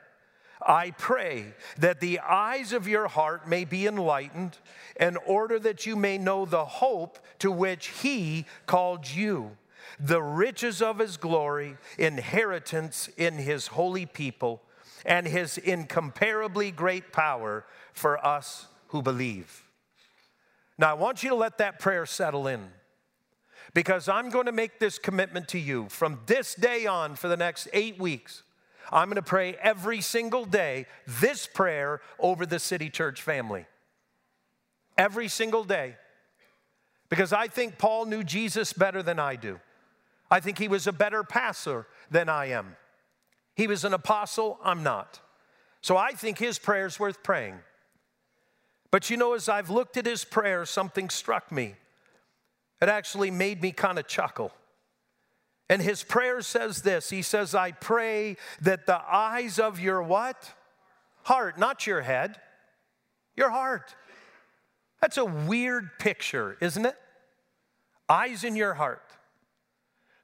I 0.66 0.92
pray 0.92 1.55
that 1.79 2.01
the 2.01 2.20
eyes 2.20 2.72
of 2.72 2.88
your 2.88 3.09
heart 3.09 3.48
may 3.48 3.64
be 3.64 3.87
enlightened 3.87 4.59
in 4.98 5.16
order 5.18 5.59
that 5.61 5.87
you 5.87 5.96
may 5.96 6.18
know 6.18 6.44
the 6.44 6.64
hope 6.64 7.18
to 7.40 7.51
which 7.51 7.88
he 7.88 8.46
called 8.66 9.09
you, 9.09 9.57
the 9.98 10.22
riches 10.22 10.83
of 10.83 10.98
his 10.98 11.16
glory, 11.16 11.77
inheritance 11.98 13.09
in 13.16 13.35
his 13.35 13.68
holy 13.68 14.07
people, 14.07 14.62
and 15.05 15.27
his 15.27 15.59
incomparably 15.59 16.70
great 16.70 17.12
power 17.12 17.64
for 17.92 18.25
us 18.25 18.68
who 18.88 19.03
believe. 19.03 19.64
Now, 20.79 20.90
I 20.90 20.94
want 20.94 21.22
you 21.22 21.31
to 21.31 21.35
let 21.35 21.59
that 21.59 21.79
prayer 21.79 22.07
settle 22.07 22.46
in 22.46 22.68
because 23.75 24.09
I'm 24.09 24.31
going 24.31 24.46
to 24.46 24.53
make 24.53 24.79
this 24.79 24.98
commitment 24.98 25.48
to 25.48 25.59
you 25.59 25.88
from 25.88 26.20
this 26.27 26.55
day 26.55 26.87
on 26.87 27.16
for 27.16 27.29
the 27.29 27.37
next 27.37 27.68
eight 27.72 27.98
weeks. 27.98 28.42
I'm 28.90 29.08
going 29.08 29.16
to 29.16 29.22
pray 29.22 29.54
every 29.60 30.00
single 30.00 30.44
day 30.44 30.86
this 31.06 31.46
prayer 31.46 32.00
over 32.18 32.46
the 32.46 32.58
City 32.58 32.90
Church 32.90 33.22
family. 33.22 33.66
Every 34.98 35.28
single 35.28 35.64
day. 35.64 35.96
Because 37.08 37.32
I 37.32 37.48
think 37.48 37.78
Paul 37.78 38.06
knew 38.06 38.24
Jesus 38.24 38.72
better 38.72 39.02
than 39.02 39.18
I 39.18 39.36
do. 39.36 39.60
I 40.30 40.40
think 40.40 40.58
he 40.58 40.68
was 40.68 40.86
a 40.86 40.92
better 40.92 41.22
pastor 41.22 41.86
than 42.10 42.28
I 42.28 42.46
am. 42.46 42.76
He 43.54 43.66
was 43.66 43.84
an 43.84 43.92
apostle, 43.92 44.58
I'm 44.64 44.82
not. 44.82 45.20
So 45.82 45.96
I 45.96 46.12
think 46.12 46.38
his 46.38 46.58
prayer 46.58 46.86
is 46.86 46.98
worth 46.98 47.22
praying. 47.22 47.58
But 48.90 49.10
you 49.10 49.16
know, 49.16 49.34
as 49.34 49.48
I've 49.48 49.70
looked 49.70 49.96
at 49.96 50.06
his 50.06 50.24
prayer, 50.24 50.64
something 50.64 51.10
struck 51.10 51.52
me. 51.52 51.74
It 52.80 52.88
actually 52.88 53.30
made 53.30 53.60
me 53.60 53.72
kind 53.72 53.98
of 53.98 54.06
chuckle. 54.06 54.52
And 55.72 55.80
his 55.80 56.02
prayer 56.02 56.42
says 56.42 56.82
this 56.82 57.08
He 57.08 57.22
says, 57.22 57.54
I 57.54 57.72
pray 57.72 58.37
that 58.61 58.85
the 58.85 59.00
eyes 59.11 59.58
of 59.58 59.80
your 59.80 60.02
what? 60.02 60.52
Heart, 61.22 61.58
not 61.58 61.87
your 61.87 62.02
head, 62.02 62.38
your 63.38 63.48
heart. 63.48 63.94
That's 65.00 65.16
a 65.16 65.24
weird 65.24 65.98
picture, 65.98 66.58
isn't 66.61 66.85
it? 66.85 66.94
Eyes 68.06 68.44
in 68.44 68.54
your 68.54 68.74
heart. 68.74 69.12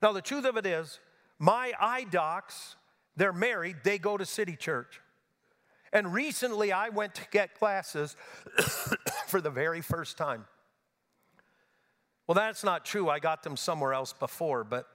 Now, 0.03 0.13
the 0.13 0.21
truth 0.21 0.45
of 0.45 0.59
it 0.59 0.67
is, 0.67 1.01
my 1.39 1.73
eye 1.81 2.05
docs, 2.05 2.77
they're 3.17 3.33
married, 3.33 3.77
they 3.85 3.97
go 3.97 4.19
to 4.19 4.27
City 4.27 4.55
Church. 4.55 5.01
And 5.95 6.13
recently 6.13 6.73
I 6.73 6.91
went 6.91 7.15
to 7.15 7.23
get 7.31 7.59
glasses 7.59 8.17
for 9.29 9.41
the 9.41 9.49
very 9.49 9.81
first 9.81 10.19
time. 10.19 10.45
Well, 12.27 12.35
that's 12.35 12.63
not 12.63 12.85
true. 12.85 13.09
I 13.09 13.19
got 13.19 13.45
them 13.45 13.57
somewhere 13.57 13.95
else 13.95 14.13
before, 14.13 14.63
but 14.63 14.87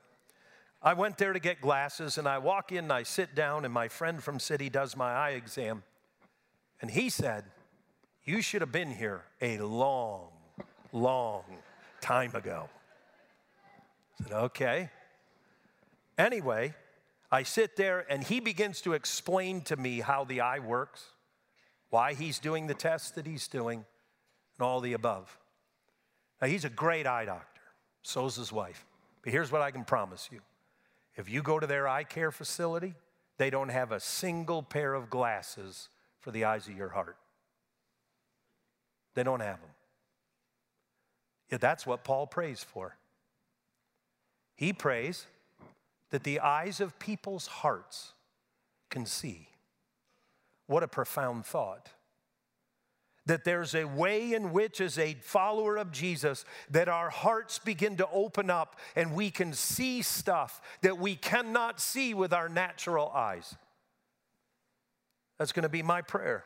I 0.83 0.93
went 0.93 1.17
there 1.17 1.31
to 1.31 1.39
get 1.39 1.61
glasses 1.61 2.17
and 2.17 2.27
I 2.27 2.39
walk 2.39 2.73
in 2.73 2.79
and 2.79 2.91
I 2.91 3.03
sit 3.03 3.35
down 3.35 3.63
and 3.63 3.73
my 3.73 3.87
friend 3.87 4.21
from 4.21 4.37
City 4.39 4.69
does 4.69 4.97
my 4.97 5.13
eye 5.13 5.31
exam. 5.31 5.83
And 6.81 6.91
he 6.91 7.09
said, 7.09 7.45
You 8.25 8.41
should 8.41 8.59
have 8.59 8.73
been 8.73 8.91
here 8.91 9.23
a 9.41 9.59
long, 9.59 10.27
long 10.91 11.43
time 12.01 12.35
ago. 12.35 12.67
I 14.19 14.23
said, 14.23 14.33
Okay. 14.33 14.89
Anyway, 16.17 16.73
I 17.31 17.43
sit 17.43 17.77
there 17.77 18.05
and 18.09 18.21
he 18.21 18.41
begins 18.41 18.81
to 18.81 18.93
explain 18.93 19.61
to 19.61 19.77
me 19.77 20.01
how 20.01 20.25
the 20.25 20.41
eye 20.41 20.59
works, 20.59 21.05
why 21.89 22.13
he's 22.13 22.39
doing 22.39 22.67
the 22.67 22.73
tests 22.73 23.11
that 23.11 23.25
he's 23.25 23.47
doing, 23.47 23.85
and 24.57 24.65
all 24.65 24.81
the 24.81 24.93
above. 24.93 25.39
Now, 26.41 26.47
he's 26.47 26.65
a 26.65 26.69
great 26.69 27.07
eye 27.07 27.25
doctor, 27.25 27.61
so's 28.01 28.35
his 28.35 28.51
wife. 28.51 28.85
But 29.23 29.31
here's 29.31 29.51
what 29.51 29.61
I 29.61 29.71
can 29.71 29.85
promise 29.85 30.27
you 30.29 30.41
if 31.15 31.29
you 31.29 31.41
go 31.41 31.59
to 31.59 31.67
their 31.67 31.87
eye 31.87 32.03
care 32.03 32.31
facility, 32.31 32.93
they 33.37 33.49
don't 33.49 33.69
have 33.69 33.91
a 33.91 33.99
single 33.99 34.63
pair 34.63 34.93
of 34.93 35.09
glasses 35.09 35.89
for 36.19 36.31
the 36.31 36.45
eyes 36.45 36.67
of 36.67 36.77
your 36.77 36.89
heart. 36.89 37.17
They 39.15 39.23
don't 39.23 39.41
have 39.41 39.59
them. 39.59 39.69
Yet 41.51 41.61
that's 41.61 41.85
what 41.85 42.03
Paul 42.03 42.25
prays 42.25 42.63
for. 42.63 42.97
He 44.55 44.73
prays 44.73 45.27
that 46.09 46.23
the 46.23 46.39
eyes 46.39 46.79
of 46.79 46.97
people's 46.99 47.47
hearts 47.47 48.13
can 48.89 49.05
see. 49.05 49.49
What 50.67 50.83
a 50.83 50.87
profound 50.87 51.45
thought. 51.45 51.89
That 53.25 53.45
there's 53.45 53.73
a 53.73 53.85
way 53.85 54.33
in 54.33 54.51
which, 54.51 54.81
as 54.81 54.99
a 54.99 55.13
follower 55.21 55.77
of 55.77 55.91
Jesus, 55.91 56.43
that 56.69 56.89
our 56.89 57.09
hearts 57.09 57.57
begin 57.57 57.95
to 57.97 58.09
open 58.11 58.49
up 58.49 58.79
and 58.95 59.13
we 59.13 59.31
can 59.31 59.53
see 59.53 60.01
stuff 60.01 60.61
that 60.81 60.97
we 60.97 61.15
cannot 61.15 61.79
see 61.79 62.13
with 62.13 62.33
our 62.33 62.49
natural 62.49 63.09
eyes. 63.09 63.55
That's 65.39 65.53
going 65.53 65.63
to 65.63 65.69
be 65.69 65.83
my 65.83 66.01
prayer. 66.01 66.43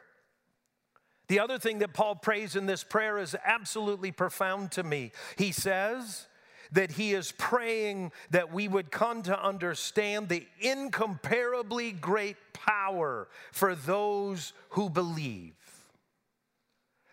The 1.28 1.40
other 1.40 1.58
thing 1.60 1.80
that 1.80 1.94
Paul 1.94 2.16
prays 2.16 2.56
in 2.56 2.68
this 2.68 2.84
prayer 2.84 3.18
is 3.18 3.36
absolutely 3.44 4.12
profound 4.12 4.72
to 4.74 4.84
me. 4.84 5.12
He 5.38 5.52
says, 5.52 6.28
that 6.72 6.92
he 6.92 7.14
is 7.14 7.32
praying 7.38 8.12
that 8.32 8.52
we 8.52 8.68
would 8.68 8.92
come 8.92 9.22
to 9.24 9.42
understand 9.42 10.30
the 10.30 10.46
incomparably 10.60 11.92
great 11.92 12.38
power 12.54 13.28
for 13.52 13.76
those 13.76 14.54
who 14.70 14.90
believe. 14.90 15.54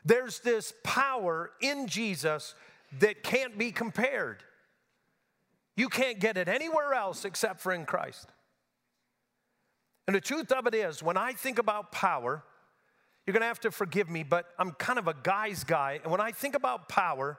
There's 0.04 0.40
this 0.40 0.74
power 0.82 1.50
in 1.60 1.86
Jesus 1.86 2.54
that 3.00 3.22
can't 3.22 3.56
be 3.58 3.72
compared. 3.72 4.44
You 5.76 5.88
can't 5.88 6.20
get 6.20 6.36
it 6.36 6.48
anywhere 6.48 6.94
else 6.94 7.24
except 7.24 7.60
for 7.60 7.72
in 7.72 7.84
Christ. 7.84 8.28
And 10.06 10.14
the 10.14 10.20
truth 10.20 10.52
of 10.52 10.66
it 10.66 10.74
is, 10.74 11.02
when 11.02 11.16
I 11.16 11.32
think 11.32 11.58
about 11.58 11.90
power, 11.90 12.44
you're 13.26 13.32
gonna 13.32 13.46
have 13.46 13.60
to 13.60 13.70
forgive 13.70 14.10
me, 14.10 14.22
but 14.22 14.46
I'm 14.58 14.72
kind 14.72 14.98
of 14.98 15.08
a 15.08 15.14
guy's 15.22 15.64
guy. 15.64 16.00
And 16.02 16.12
when 16.12 16.20
I 16.20 16.30
think 16.30 16.54
about 16.54 16.88
power, 16.88 17.38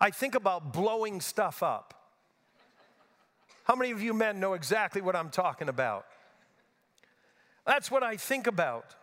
I 0.00 0.10
think 0.10 0.36
about 0.36 0.72
blowing 0.72 1.20
stuff 1.20 1.62
up. 1.62 1.94
How 3.64 3.74
many 3.74 3.90
of 3.90 4.00
you 4.00 4.14
men 4.14 4.40
know 4.40 4.54
exactly 4.54 5.02
what 5.02 5.16
I'm 5.16 5.28
talking 5.28 5.68
about? 5.68 6.06
That's 7.66 7.90
what 7.90 8.02
I 8.02 8.16
think 8.16 8.46
about. 8.46 8.94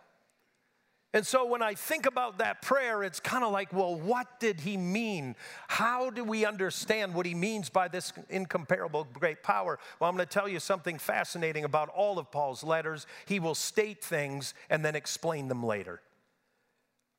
And 1.16 1.26
so 1.26 1.46
when 1.46 1.62
I 1.62 1.72
think 1.72 2.04
about 2.04 2.36
that 2.38 2.60
prayer, 2.60 3.02
it's 3.02 3.20
kind 3.20 3.42
of 3.42 3.50
like, 3.50 3.72
well, 3.72 3.94
what 3.94 4.38
did 4.38 4.60
he 4.60 4.76
mean? 4.76 5.34
How 5.66 6.10
do 6.10 6.22
we 6.22 6.44
understand 6.44 7.14
what 7.14 7.24
he 7.24 7.34
means 7.34 7.70
by 7.70 7.88
this 7.88 8.12
incomparable 8.28 9.08
great 9.14 9.42
power? 9.42 9.78
Well, 9.98 10.10
I'm 10.10 10.14
going 10.14 10.28
to 10.28 10.30
tell 10.30 10.46
you 10.46 10.60
something 10.60 10.98
fascinating 10.98 11.64
about 11.64 11.88
all 11.88 12.18
of 12.18 12.30
Paul's 12.30 12.62
letters. 12.62 13.06
He 13.24 13.40
will 13.40 13.54
state 13.54 14.04
things 14.04 14.52
and 14.68 14.84
then 14.84 14.94
explain 14.94 15.48
them 15.48 15.64
later. 15.64 16.02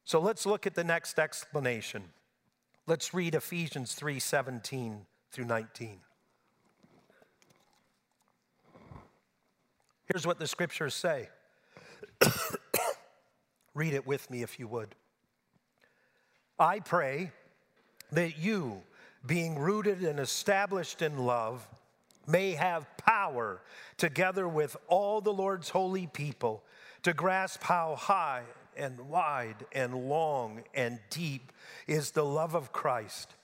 So 0.03 0.19
let's 0.19 0.45
look 0.45 0.67
at 0.67 0.75
the 0.75 0.83
next 0.83 1.17
explanation. 1.17 2.03
Let's 2.85 3.15
read 3.15 3.33
Ephesians 3.33 3.95
3 3.95 4.19
17 4.19 5.07
through 5.31 5.45
19. 5.45 6.01
Here's 10.05 10.27
what 10.27 10.37
the 10.37 10.45
scriptures 10.45 10.93
say. 10.93 11.29
read 13.77 13.93
it 13.93 14.07
with 14.07 14.29
me 14.31 14.41
if 14.41 14.59
you 14.59 14.67
would. 14.67 14.95
I 16.59 16.79
pray 16.79 17.31
that 18.11 18.39
you, 18.39 18.81
being 19.25 19.59
rooted 19.59 20.01
and 20.01 20.19
established 20.19 21.03
in 21.03 21.17
love, 21.19 21.67
may 22.25 22.51
have 22.53 22.87
power 22.97 23.61
together 23.97 24.47
with 24.47 24.75
all 24.87 25.21
the 25.21 25.33
Lord's 25.33 25.69
holy 25.69 26.07
people 26.07 26.63
to 27.03 27.13
grasp 27.13 27.61
how 27.63 27.95
high 27.95 28.43
and 28.75 28.99
wide 29.09 29.65
and 29.71 30.09
long 30.09 30.63
and 30.73 30.99
deep 31.09 31.51
is 31.85 32.11
the 32.11 32.25
love 32.25 32.55
of 32.55 32.71
Christ. 32.71 33.35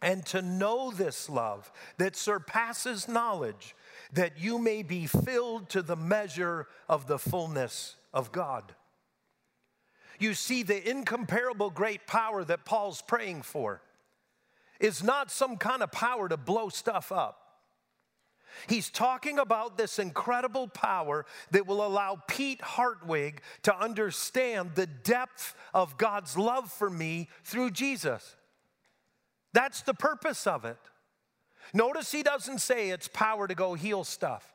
And 0.00 0.24
to 0.26 0.42
know 0.42 0.90
this 0.90 1.28
love 1.28 1.70
that 1.98 2.16
surpasses 2.16 3.06
knowledge, 3.06 3.76
that 4.12 4.38
you 4.38 4.58
may 4.58 4.82
be 4.82 5.06
filled 5.06 5.68
to 5.70 5.82
the 5.82 5.96
measure 5.96 6.66
of 6.88 7.06
the 7.06 7.18
fullness 7.18 7.96
of 8.12 8.32
God. 8.32 8.74
You 10.22 10.34
see, 10.34 10.62
the 10.62 10.88
incomparable 10.88 11.70
great 11.70 12.06
power 12.06 12.44
that 12.44 12.64
Paul's 12.64 13.02
praying 13.02 13.42
for 13.42 13.82
is 14.78 15.02
not 15.02 15.32
some 15.32 15.56
kind 15.56 15.82
of 15.82 15.90
power 15.90 16.28
to 16.28 16.36
blow 16.36 16.68
stuff 16.68 17.10
up. 17.10 17.38
He's 18.68 18.88
talking 18.88 19.40
about 19.40 19.76
this 19.76 19.98
incredible 19.98 20.68
power 20.68 21.26
that 21.50 21.66
will 21.66 21.84
allow 21.84 22.22
Pete 22.28 22.60
Hartwig 22.60 23.42
to 23.64 23.76
understand 23.76 24.76
the 24.76 24.86
depth 24.86 25.56
of 25.74 25.98
God's 25.98 26.38
love 26.38 26.70
for 26.70 26.88
me 26.88 27.28
through 27.42 27.72
Jesus. 27.72 28.36
That's 29.52 29.82
the 29.82 29.94
purpose 29.94 30.46
of 30.46 30.64
it. 30.64 30.78
Notice 31.74 32.12
he 32.12 32.22
doesn't 32.22 32.60
say 32.60 32.90
it's 32.90 33.08
power 33.08 33.48
to 33.48 33.56
go 33.56 33.74
heal 33.74 34.04
stuff. 34.04 34.54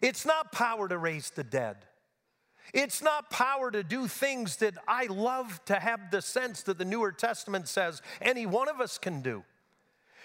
It's 0.00 0.24
not 0.24 0.52
power 0.52 0.88
to 0.88 0.96
raise 0.96 1.28
the 1.28 1.44
dead. 1.44 1.84
It's 2.72 3.02
not 3.02 3.30
power 3.30 3.70
to 3.70 3.82
do 3.82 4.08
things 4.08 4.56
that 4.56 4.74
I 4.88 5.06
love 5.06 5.60
to 5.66 5.74
have 5.74 6.10
the 6.10 6.22
sense 6.22 6.62
that 6.62 6.78
the 6.78 6.84
Newer 6.84 7.12
Testament 7.12 7.68
says 7.68 8.00
any 8.20 8.46
one 8.46 8.68
of 8.68 8.80
us 8.80 8.98
can 8.98 9.20
do. 9.20 9.44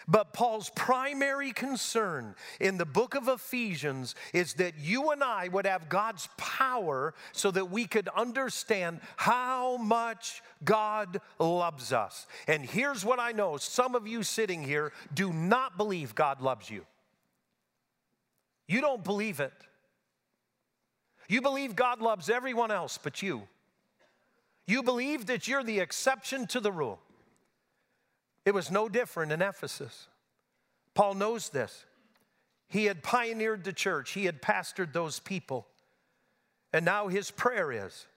But 0.08 0.34
Paul's 0.34 0.72
primary 0.72 1.52
concern 1.52 2.34
in 2.60 2.78
the 2.78 2.86
book 2.86 3.14
of 3.14 3.28
Ephesians 3.28 4.16
is 4.34 4.56
that 4.56 4.80
you 4.80 5.12
and 5.12 5.24
I 5.24 5.50
would 5.50 5.68
have 5.68 5.88
God's 5.88 6.28
power 6.36 7.14
so 7.32 7.52
that 7.52 7.70
we 7.70 7.86
could 7.86 8.10
understand 8.16 9.02
how 9.18 9.78
much 9.78 10.42
God 10.64 11.22
loves 11.38 11.94
us. 11.94 12.26
And 12.48 12.66
here's 12.66 13.06
what 13.06 13.20
I 13.20 13.34
know 13.34 13.58
some 13.58 13.94
of 13.94 14.08
you 14.08 14.24
sitting 14.24 14.64
here 14.64 14.94
do 15.14 15.32
not 15.32 15.78
believe 15.78 16.16
God 16.16 16.42
loves 16.42 16.72
you. 16.72 16.86
You 18.68 18.82
don't 18.82 19.04
believe 19.04 19.40
it. 19.40 19.54
You 21.30 21.42
believe 21.42 21.76
God 21.76 22.02
loves 22.02 22.30
everyone 22.30 22.72
else 22.72 23.00
but 23.02 23.22
you. 23.22 23.44
You 24.66 24.84
believe 24.84 25.28
that 25.28 25.48
you're 25.48 25.64
the 25.64 25.80
exception 25.80 26.48
to 26.48 26.60
the 26.60 26.72
rule. 26.72 27.00
It 28.46 28.54
was 28.54 28.72
no 28.72 28.90
different 28.90 29.32
in 29.32 29.42
Ephesus. 29.42 30.08
Paul 30.96 31.14
knows 31.14 31.50
this. 31.50 31.86
He 32.68 32.86
had 32.86 33.04
pioneered 33.04 33.64
the 33.64 33.74
church, 33.74 34.12
he 34.12 34.26
had 34.26 34.42
pastored 34.42 34.92
those 34.92 35.20
people. 35.20 35.68
And 36.74 36.84
now 36.84 37.08
his 37.08 37.32
prayer 37.32 37.72
is 37.72 38.08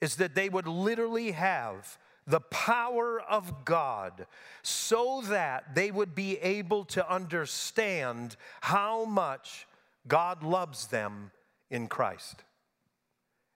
is 0.00 0.16
that 0.16 0.34
they 0.34 0.48
would 0.48 0.66
literally 0.66 1.32
have 1.32 1.98
the 2.26 2.40
power 2.40 3.20
of 3.20 3.64
God 3.64 4.26
so 4.62 5.22
that 5.26 5.74
they 5.74 5.90
would 5.90 6.14
be 6.14 6.38
able 6.38 6.84
to 6.86 7.12
understand 7.12 8.36
how 8.62 9.04
much 9.04 9.66
God 10.08 10.42
loves 10.42 10.86
them 10.86 11.32
in 11.70 11.88
Christ. 11.88 12.42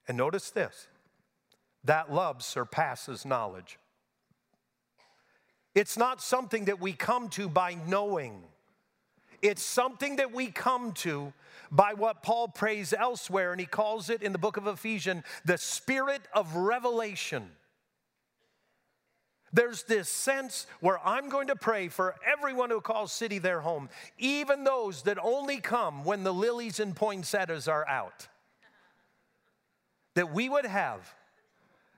And 0.09 0.17
notice 0.17 0.51
this 0.51 0.89
that 1.85 2.13
love 2.13 2.43
surpasses 2.43 3.25
knowledge. 3.25 3.79
It's 5.75 5.99
not 5.99 6.23
something 6.23 6.67
that 6.67 6.81
we 6.81 6.93
come 6.93 7.29
to 7.31 7.49
by 7.49 7.77
knowing. 7.87 8.45
It's 9.43 9.63
something 9.63 10.17
that 10.17 10.33
we 10.33 10.47
come 10.47 10.93
to 10.93 11.33
by 11.71 11.93
what 11.93 12.23
Paul 12.23 12.49
prays 12.49 12.95
elsewhere, 12.95 13.53
and 13.53 13.61
he 13.61 13.67
calls 13.67 14.09
it 14.09 14.23
in 14.23 14.33
the 14.33 14.39
book 14.39 14.57
of 14.57 14.67
Ephesians 14.67 15.25
the 15.45 15.59
spirit 15.59 16.23
of 16.33 16.55
revelation. 16.57 17.51
There's 19.55 19.85
this 19.85 20.09
sense 20.09 20.67
where 20.81 20.99
I'm 21.07 21.29
going 21.29 21.47
to 21.47 21.55
pray 21.55 21.87
for 21.87 22.17
everyone 22.27 22.71
who 22.71 22.81
calls 22.81 23.13
city 23.13 23.39
their 23.39 23.61
home, 23.61 23.89
even 24.19 24.65
those 24.65 25.03
that 25.03 25.17
only 25.23 25.61
come 25.61 26.05
when 26.05 26.25
the 26.25 26.35
lilies 26.35 26.81
and 26.81 26.95
poinsettias 26.95 27.69
are 27.69 27.87
out. 27.87 28.27
That 30.15 30.33
we 30.33 30.49
would 30.49 30.67
have 30.67 31.15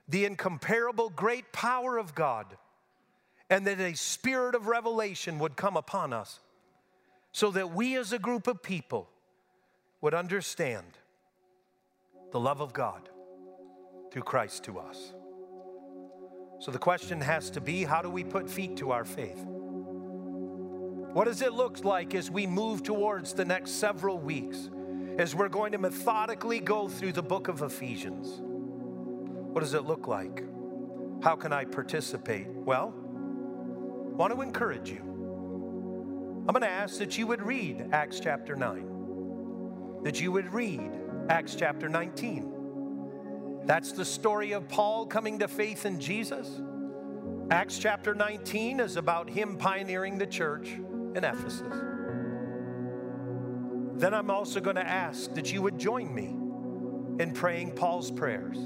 the 0.07 0.27
incomparable 0.27 1.09
great 1.09 1.51
power 1.51 1.97
of 1.97 2.15
God 2.15 2.47
and 3.49 3.67
that 3.67 3.81
a 3.81 3.95
spirit 3.95 4.55
of 4.55 4.67
revelation 4.67 5.39
would 5.39 5.57
come 5.57 5.79
upon 5.79 6.13
us 6.13 6.41
so 7.33 7.51
that 7.53 7.73
we 7.73 7.97
as 7.97 8.13
a 8.13 8.19
group 8.19 8.47
of 8.49 8.63
people 8.63 9.09
would 10.03 10.13
understand 10.13 10.85
the 12.33 12.41
love 12.41 12.61
of 12.61 12.75
God 12.75 13.09
through 14.11 14.25
Christ 14.25 14.65
to 14.65 14.79
us. 14.79 15.15
So 16.59 16.71
the 16.71 16.79
question 16.79 17.21
has 17.21 17.51
to 17.51 17.61
be 17.61 17.85
how 17.85 18.01
do 18.03 18.09
we 18.09 18.25
put 18.25 18.49
feet 18.49 18.77
to 18.79 18.93
our 18.93 19.05
faith? 19.05 19.45
What 21.13 21.25
does 21.25 21.43
it 21.43 21.53
look 21.53 21.85
like 21.85 22.15
as 22.15 22.31
we 22.31 22.47
move 22.47 22.83
towards 22.83 23.33
the 23.33 23.45
next 23.45 23.73
several 23.73 24.19
weeks, 24.19 24.71
as 25.19 25.35
we're 25.35 25.49
going 25.49 25.73
to 25.73 25.79
methodically 25.79 26.61
go 26.61 26.89
through 26.89 27.13
the 27.13 27.23
book 27.23 27.49
of 27.49 27.63
Ephesians? 27.63 28.41
What 28.41 29.61
does 29.61 29.75
it 29.75 29.85
look 29.85 30.07
like? 30.07 30.45
How 31.23 31.37
can 31.37 31.53
I 31.53 31.65
participate? 31.65 32.49
Well, 32.49 32.95
I 32.97 34.17
want 34.17 34.35
to 34.35 34.41
encourage 34.43 34.91
you. 34.91 35.01
I'm 36.49 36.53
going 36.53 36.63
to 36.63 36.69
ask 36.69 36.99
that 36.99 37.19
you 37.19 37.27
would 37.27 37.43
read 37.43 37.89
Acts 37.93 38.21
chapter 38.21 38.55
9, 38.55 40.01
that 40.05 40.21
you 40.21 40.33
would 40.33 40.53
read 40.53 40.91
Acts 41.29 41.55
chapter 41.55 41.89
19 41.89 42.56
that's 43.67 43.91
the 43.91 44.05
story 44.05 44.53
of 44.53 44.69
Paul 44.69 45.07
coming 45.07 45.41
to 45.41 45.49
faith 45.49 45.87
in 45.87 45.99
Jesus. 45.99 46.49
Acts 47.51 47.79
chapter 47.79 48.15
19 48.15 48.79
is 48.79 48.97
about 48.97 49.29
him 49.29 49.57
pioneering 49.57 50.19
the 50.19 50.27
church 50.27 50.69
in 50.69 51.25
Ephesus. 51.25 51.63
Then 53.99 54.15
I'm 54.15 54.31
also 54.31 54.61
going 54.61 54.77
to 54.77 54.87
ask 54.87 55.35
that 55.35 55.53
you 55.53 55.63
would 55.63 55.79
join 55.79 56.15
me 56.15 56.37
in 57.23 57.33
praying 57.33 57.73
Paul's 57.73 58.11
prayers. 58.11 58.57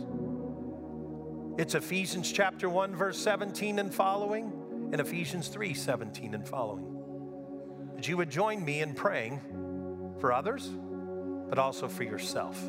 It's 1.56 1.74
Ephesians 1.74 2.30
chapter 2.30 2.68
1 2.68 2.94
verse 2.94 3.18
17 3.18 3.78
and 3.78 3.94
following 3.94 4.52
and 4.92 5.00
Ephesians 5.00 5.48
3 5.48 5.72
17 5.72 6.34
and 6.34 6.46
following. 6.46 7.92
That 7.96 8.06
you 8.06 8.18
would 8.18 8.30
join 8.30 8.62
me 8.62 8.80
in 8.80 8.94
praying 8.94 9.40
for 10.20 10.32
others, 10.32 10.68
but 11.48 11.58
also 11.58 11.88
for 11.88 12.02
yourself 12.02 12.62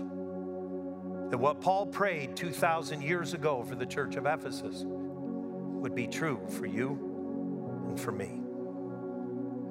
that 1.32 1.38
what 1.38 1.62
Paul 1.62 1.86
prayed 1.86 2.36
2,000 2.36 3.02
years 3.02 3.34
ago 3.34 3.64
for 3.64 3.76
the 3.76 3.86
church 3.86 4.18
of 4.18 4.26
Ephesus 4.26 4.84
would 4.86 5.96
be 5.96 6.06
true 6.06 6.42
for 6.50 6.66
you 6.66 7.86
and 7.88 7.98
for 7.98 8.12
me. 8.12 8.42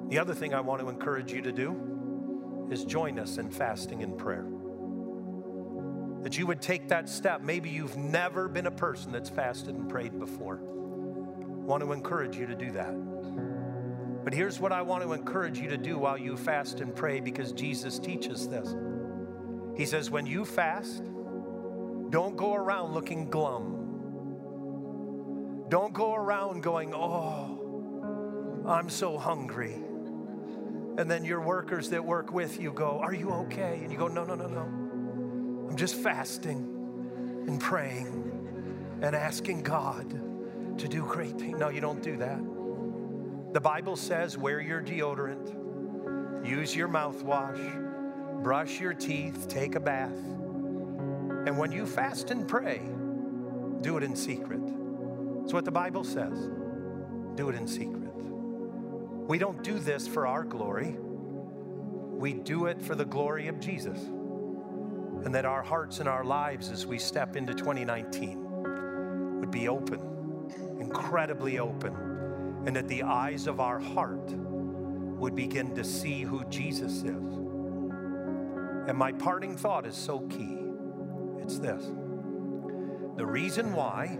The 0.09 0.17
other 0.17 0.33
thing 0.33 0.55
I 0.55 0.59
want 0.59 0.81
to 0.81 0.89
encourage 0.89 1.31
you 1.31 1.41
to 1.43 1.51
do 1.51 2.67
is 2.71 2.83
join 2.83 3.19
us 3.19 3.37
in 3.37 3.51
fasting 3.51 4.01
and 4.01 4.17
prayer. 4.17 4.47
That 6.23 6.35
you 6.35 6.47
would 6.47 6.61
take 6.61 6.87
that 6.89 7.07
step. 7.07 7.41
Maybe 7.41 7.69
you've 7.69 7.95
never 7.95 8.47
been 8.47 8.65
a 8.65 8.71
person 8.71 9.11
that's 9.11 9.29
fasted 9.29 9.75
and 9.75 9.87
prayed 9.87 10.17
before. 10.17 10.61
I 10.61 11.63
want 11.63 11.83
to 11.83 11.91
encourage 11.91 12.37
you 12.37 12.47
to 12.47 12.55
do 12.55 12.71
that. 12.71 12.93
But 14.23 14.33
here's 14.33 14.59
what 14.59 14.71
I 14.71 14.81
want 14.81 15.03
to 15.03 15.13
encourage 15.13 15.59
you 15.59 15.69
to 15.69 15.77
do 15.77 15.99
while 15.99 16.17
you 16.17 16.37
fast 16.37 16.79
and 16.79 16.95
pray 16.95 17.19
because 17.19 17.51
Jesus 17.51 17.99
teaches 17.99 18.47
this. 18.47 18.75
He 19.77 19.85
says, 19.85 20.09
when 20.09 20.25
you 20.25 20.43
fast, 20.43 21.03
don't 22.11 22.35
go 22.35 22.53
around 22.53 22.93
looking 22.93 23.29
glum. 23.29 23.77
Don't 25.69 25.93
go 25.93 26.13
around 26.13 26.61
going, 26.61 26.93
oh, 26.93 28.63
I'm 28.67 28.89
so 28.89 29.17
hungry. 29.17 29.73
And 30.97 31.09
then 31.09 31.23
your 31.23 31.39
workers 31.41 31.89
that 31.91 32.03
work 32.03 32.33
with 32.33 32.59
you 32.59 32.73
go, 32.73 32.99
Are 32.99 33.13
you 33.13 33.31
okay? 33.31 33.79
And 33.81 33.91
you 33.91 33.97
go, 33.97 34.09
No, 34.09 34.25
no, 34.25 34.35
no, 34.35 34.47
no. 34.47 34.61
I'm 35.69 35.77
just 35.77 35.95
fasting 35.95 37.43
and 37.47 37.59
praying 37.61 38.99
and 39.01 39.15
asking 39.15 39.63
God 39.63 40.09
to 40.77 40.87
do 40.87 41.05
great 41.05 41.39
things. 41.39 41.57
No, 41.57 41.69
you 41.69 41.79
don't 41.79 42.03
do 42.03 42.17
that. 42.17 42.39
The 43.53 43.61
Bible 43.61 43.95
says, 43.95 44.37
Wear 44.37 44.59
your 44.59 44.81
deodorant, 44.81 46.45
use 46.45 46.75
your 46.75 46.89
mouthwash, 46.89 48.43
brush 48.43 48.79
your 48.81 48.93
teeth, 48.93 49.47
take 49.47 49.75
a 49.75 49.79
bath. 49.79 50.11
And 51.45 51.57
when 51.57 51.71
you 51.71 51.85
fast 51.85 52.29
and 52.31 52.47
pray, 52.47 52.81
do 53.81 53.97
it 53.97 54.03
in 54.03 54.15
secret. 54.15 54.61
It's 55.43 55.53
what 55.53 55.65
the 55.65 55.71
Bible 55.71 56.03
says. 56.03 56.49
Do 57.35 57.49
it 57.49 57.55
in 57.55 57.67
secret. 57.67 58.13
We 59.27 59.37
don't 59.37 59.63
do 59.63 59.79
this 59.79 60.07
for 60.07 60.27
our 60.27 60.43
glory, 60.43 60.95
we 60.99 62.33
do 62.33 62.67
it 62.67 62.81
for 62.81 62.95
the 62.95 63.05
glory 63.05 63.47
of 63.47 63.59
Jesus. 63.59 63.99
And 65.23 65.33
that 65.35 65.45
our 65.45 65.61
hearts 65.61 65.99
and 65.99 66.09
our 66.09 66.23
lives 66.23 66.69
as 66.69 66.85
we 66.85 66.97
step 66.97 67.35
into 67.35 67.53
2019 67.53 69.39
would 69.39 69.51
be 69.51 69.67
open, 69.67 69.99
incredibly 70.79 71.59
open, 71.59 71.93
and 72.65 72.75
that 72.75 72.87
the 72.87 73.03
eyes 73.03 73.47
of 73.47 73.59
our 73.59 73.79
heart 73.79 74.31
would 74.31 75.35
begin 75.35 75.75
to 75.75 75.83
see 75.83 76.21
who 76.21 76.43
Jesus 76.45 77.03
is. 77.03 77.37
And 78.87 78.97
my 78.97 79.11
parting 79.11 79.55
thought 79.55 79.85
is 79.85 79.95
so 79.95 80.19
key. 80.21 80.60
It's 81.51 81.59
this 81.59 81.83
the 83.17 83.25
reason 83.25 83.73
why 83.73 84.17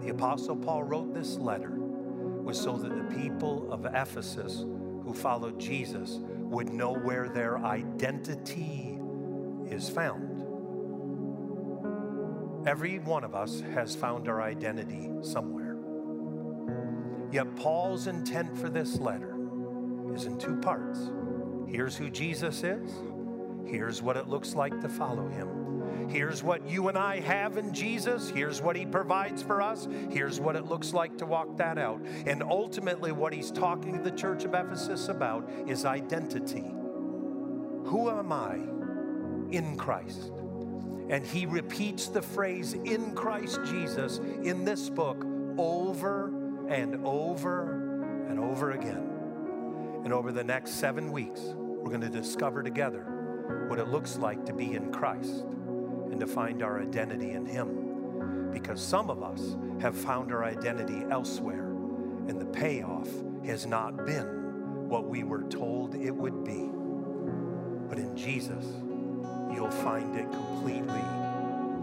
the 0.00 0.08
Apostle 0.08 0.56
Paul 0.56 0.84
wrote 0.84 1.12
this 1.12 1.36
letter 1.36 1.68
was 1.70 2.58
so 2.58 2.78
that 2.78 2.96
the 2.96 3.14
people 3.14 3.70
of 3.70 3.84
Ephesus 3.84 4.64
who 5.04 5.12
followed 5.12 5.60
Jesus 5.60 6.20
would 6.22 6.70
know 6.70 6.94
where 6.94 7.28
their 7.28 7.58
identity 7.58 8.98
is 9.66 9.90
found. 9.90 10.40
Every 12.66 13.00
one 13.00 13.22
of 13.22 13.34
us 13.34 13.60
has 13.74 13.94
found 13.94 14.26
our 14.26 14.40
identity 14.40 15.10
somewhere. 15.20 15.76
Yet 17.30 17.54
Paul's 17.54 18.06
intent 18.06 18.56
for 18.56 18.70
this 18.70 18.98
letter 18.98 19.36
is 20.14 20.24
in 20.24 20.38
two 20.38 20.56
parts. 20.56 21.10
Here's 21.68 21.98
who 21.98 22.08
Jesus 22.08 22.64
is, 22.64 22.90
here's 23.66 24.00
what 24.00 24.16
it 24.16 24.26
looks 24.26 24.54
like 24.54 24.80
to 24.80 24.88
follow 24.88 25.28
him. 25.28 25.61
Here's 26.12 26.42
what 26.42 26.68
you 26.68 26.88
and 26.88 26.98
I 26.98 27.20
have 27.20 27.56
in 27.56 27.72
Jesus. 27.72 28.28
Here's 28.28 28.60
what 28.60 28.76
He 28.76 28.84
provides 28.84 29.42
for 29.42 29.62
us. 29.62 29.88
Here's 30.10 30.38
what 30.38 30.56
it 30.56 30.66
looks 30.66 30.92
like 30.92 31.16
to 31.18 31.26
walk 31.26 31.56
that 31.56 31.78
out. 31.78 32.02
And 32.26 32.42
ultimately, 32.42 33.12
what 33.12 33.32
He's 33.32 33.50
talking 33.50 33.96
to 33.96 34.02
the 34.02 34.14
church 34.14 34.44
of 34.44 34.52
Ephesus 34.52 35.08
about 35.08 35.48
is 35.66 35.86
identity. 35.86 36.70
Who 37.86 38.10
am 38.10 38.30
I 38.30 38.56
in 39.56 39.78
Christ? 39.78 40.32
And 41.08 41.24
He 41.24 41.46
repeats 41.46 42.08
the 42.08 42.20
phrase 42.20 42.74
in 42.74 43.14
Christ 43.14 43.60
Jesus 43.64 44.18
in 44.18 44.66
this 44.66 44.90
book 44.90 45.24
over 45.56 46.26
and 46.68 47.06
over 47.06 48.26
and 48.28 48.38
over 48.38 48.72
again. 48.72 49.08
And 50.04 50.12
over 50.12 50.30
the 50.30 50.44
next 50.44 50.72
seven 50.72 51.10
weeks, 51.10 51.40
we're 51.40 51.88
going 51.88 52.02
to 52.02 52.10
discover 52.10 52.62
together 52.62 53.66
what 53.68 53.78
it 53.78 53.88
looks 53.88 54.18
like 54.18 54.44
to 54.44 54.52
be 54.52 54.74
in 54.74 54.92
Christ 54.92 55.46
and 56.12 56.20
to 56.20 56.26
find 56.26 56.62
our 56.62 56.80
identity 56.80 57.32
in 57.32 57.44
Him. 57.44 58.50
Because 58.52 58.80
some 58.80 59.10
of 59.10 59.22
us 59.22 59.56
have 59.80 59.96
found 59.96 60.30
our 60.30 60.44
identity 60.44 61.02
elsewhere, 61.10 61.70
and 62.28 62.40
the 62.40 62.46
payoff 62.46 63.08
has 63.44 63.66
not 63.66 64.06
been 64.06 64.88
what 64.88 65.08
we 65.08 65.24
were 65.24 65.42
told 65.44 65.94
it 65.94 66.12
would 66.12 66.44
be. 66.44 66.70
But 67.88 67.98
in 67.98 68.14
Jesus, 68.16 68.64
you'll 69.52 69.70
find 69.70 70.14
it 70.16 70.30
completely 70.30 71.02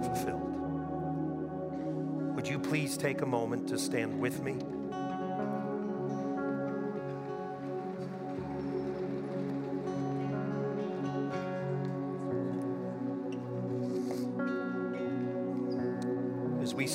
fulfilled. 0.03 0.45
Would 2.35 2.47
you 2.47 2.59
please 2.59 2.95
take 2.97 3.21
a 3.21 3.25
moment 3.25 3.67
to 3.69 3.77
stand 3.77 4.17
with 4.19 4.41
me? 4.41 4.57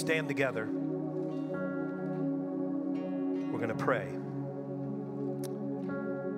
Stand 0.05 0.29
together, 0.29 0.69
we're 3.51 3.59
going 3.59 3.71
to 3.71 3.75
pray. 3.75 4.07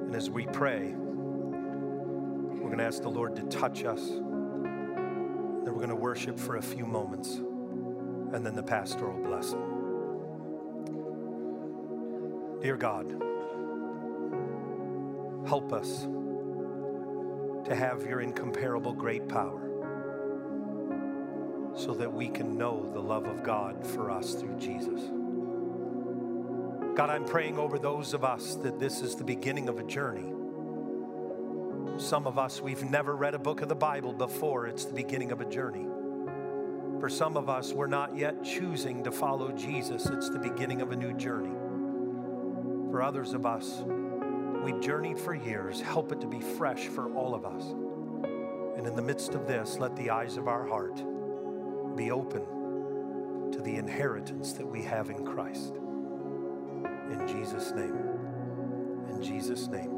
And 0.05 0.15
as 0.15 0.31
we 0.31 0.47
pray, 0.47 0.95
we're 0.95 2.69
going 2.69 2.79
to 2.79 2.85
ask 2.85 3.03
the 3.03 3.09
Lord 3.09 3.35
to 3.35 3.43
touch 3.47 3.83
us. 3.85 4.07
Then 4.09 5.65
we're 5.65 5.73
going 5.73 5.89
to 5.89 5.97
worship 5.97 6.39
for 6.39 6.59
a 6.59 6.63
few 6.63 6.87
moments, 6.87 7.35
and 7.35 8.47
then 8.47 8.55
the 8.55 8.63
pastoral 8.63 9.21
blessing. 9.21 9.59
Dear 12.63 12.77
God, 12.77 13.11
help 15.49 15.73
us 15.73 16.07
to 17.65 17.75
have 17.75 18.07
your 18.07 18.21
incomparable 18.21 18.93
great 18.93 19.27
power 19.27 19.66
so 21.87 21.95
that 21.95 22.13
we 22.13 22.29
can 22.29 22.59
know 22.59 22.91
the 22.93 23.01
love 23.01 23.27
of 23.27 23.45
God 23.45 23.87
for 23.87 24.11
us 24.11 24.35
through 24.35 24.59
Jesus. 24.59 25.01
God, 26.97 27.11
I'm 27.11 27.25
praying 27.25 27.61
over 27.61 27.79
those 27.79 28.13
of 28.13 28.25
us 28.25 28.57
that 28.57 28.81
this 28.81 29.03
is 29.03 29.15
the 29.15 29.23
beginning 29.23 29.69
of 29.69 29.79
a 29.79 29.85
journey. 29.85 30.33
Some 31.97 32.27
of 32.27 32.41
us, 32.41 32.61
we've 32.61 32.83
never 32.91 33.15
read 33.15 33.35
a 33.35 33.39
book 33.39 33.63
of 33.63 33.69
the 33.69 33.77
Bible 33.77 34.13
before, 34.13 34.67
it's 34.67 34.85
the 34.85 34.95
beginning 34.95 35.31
of 35.31 35.41
a 35.41 35.45
journey. 35.45 35.87
For 36.99 37.09
some 37.09 37.37
of 37.37 37.49
us, 37.49 37.73
we're 37.73 37.87
not 37.87 38.17
yet 38.17 38.43
choosing 38.43 39.05
to 39.05 39.13
follow 39.13 39.53
Jesus, 39.53 40.07
it's 40.07 40.29
the 40.29 40.41
beginning 40.41 40.83
of 40.83 40.91
a 40.91 40.97
new 40.97 41.13
journey. 41.13 41.55
For 42.91 43.01
others 43.01 43.33
of 43.33 43.47
us, 43.47 43.85
we've 44.65 44.81
journeyed 44.81 45.21
for 45.21 45.37
years. 45.37 45.81
Help 45.81 46.11
it 46.11 46.21
to 46.23 46.27
be 46.27 46.41
fresh 46.41 46.89
for 46.89 47.15
all 47.15 47.33
of 47.33 47.45
us. 47.45 47.63
And 48.77 48.89
in 48.89 48.97
the 48.97 49.03
midst 49.03 49.35
of 49.35 49.47
this, 49.47 49.79
let 49.79 49.95
the 49.95 50.11
eyes 50.11 50.37
of 50.37 50.49
our 50.49 50.67
heart 50.67 51.01
be 51.97 52.11
open 52.11 52.43
to 53.53 53.61
the 53.63 53.77
inheritance 53.77 54.53
that 54.53 54.67
we 54.67 54.83
have 54.83 55.09
in 55.11 55.25
Christ. 55.25 55.75
In 57.11 57.27
Jesus' 57.27 57.73
name. 57.73 57.97
In 59.11 59.23
Jesus' 59.23 59.69
name. 59.69 59.96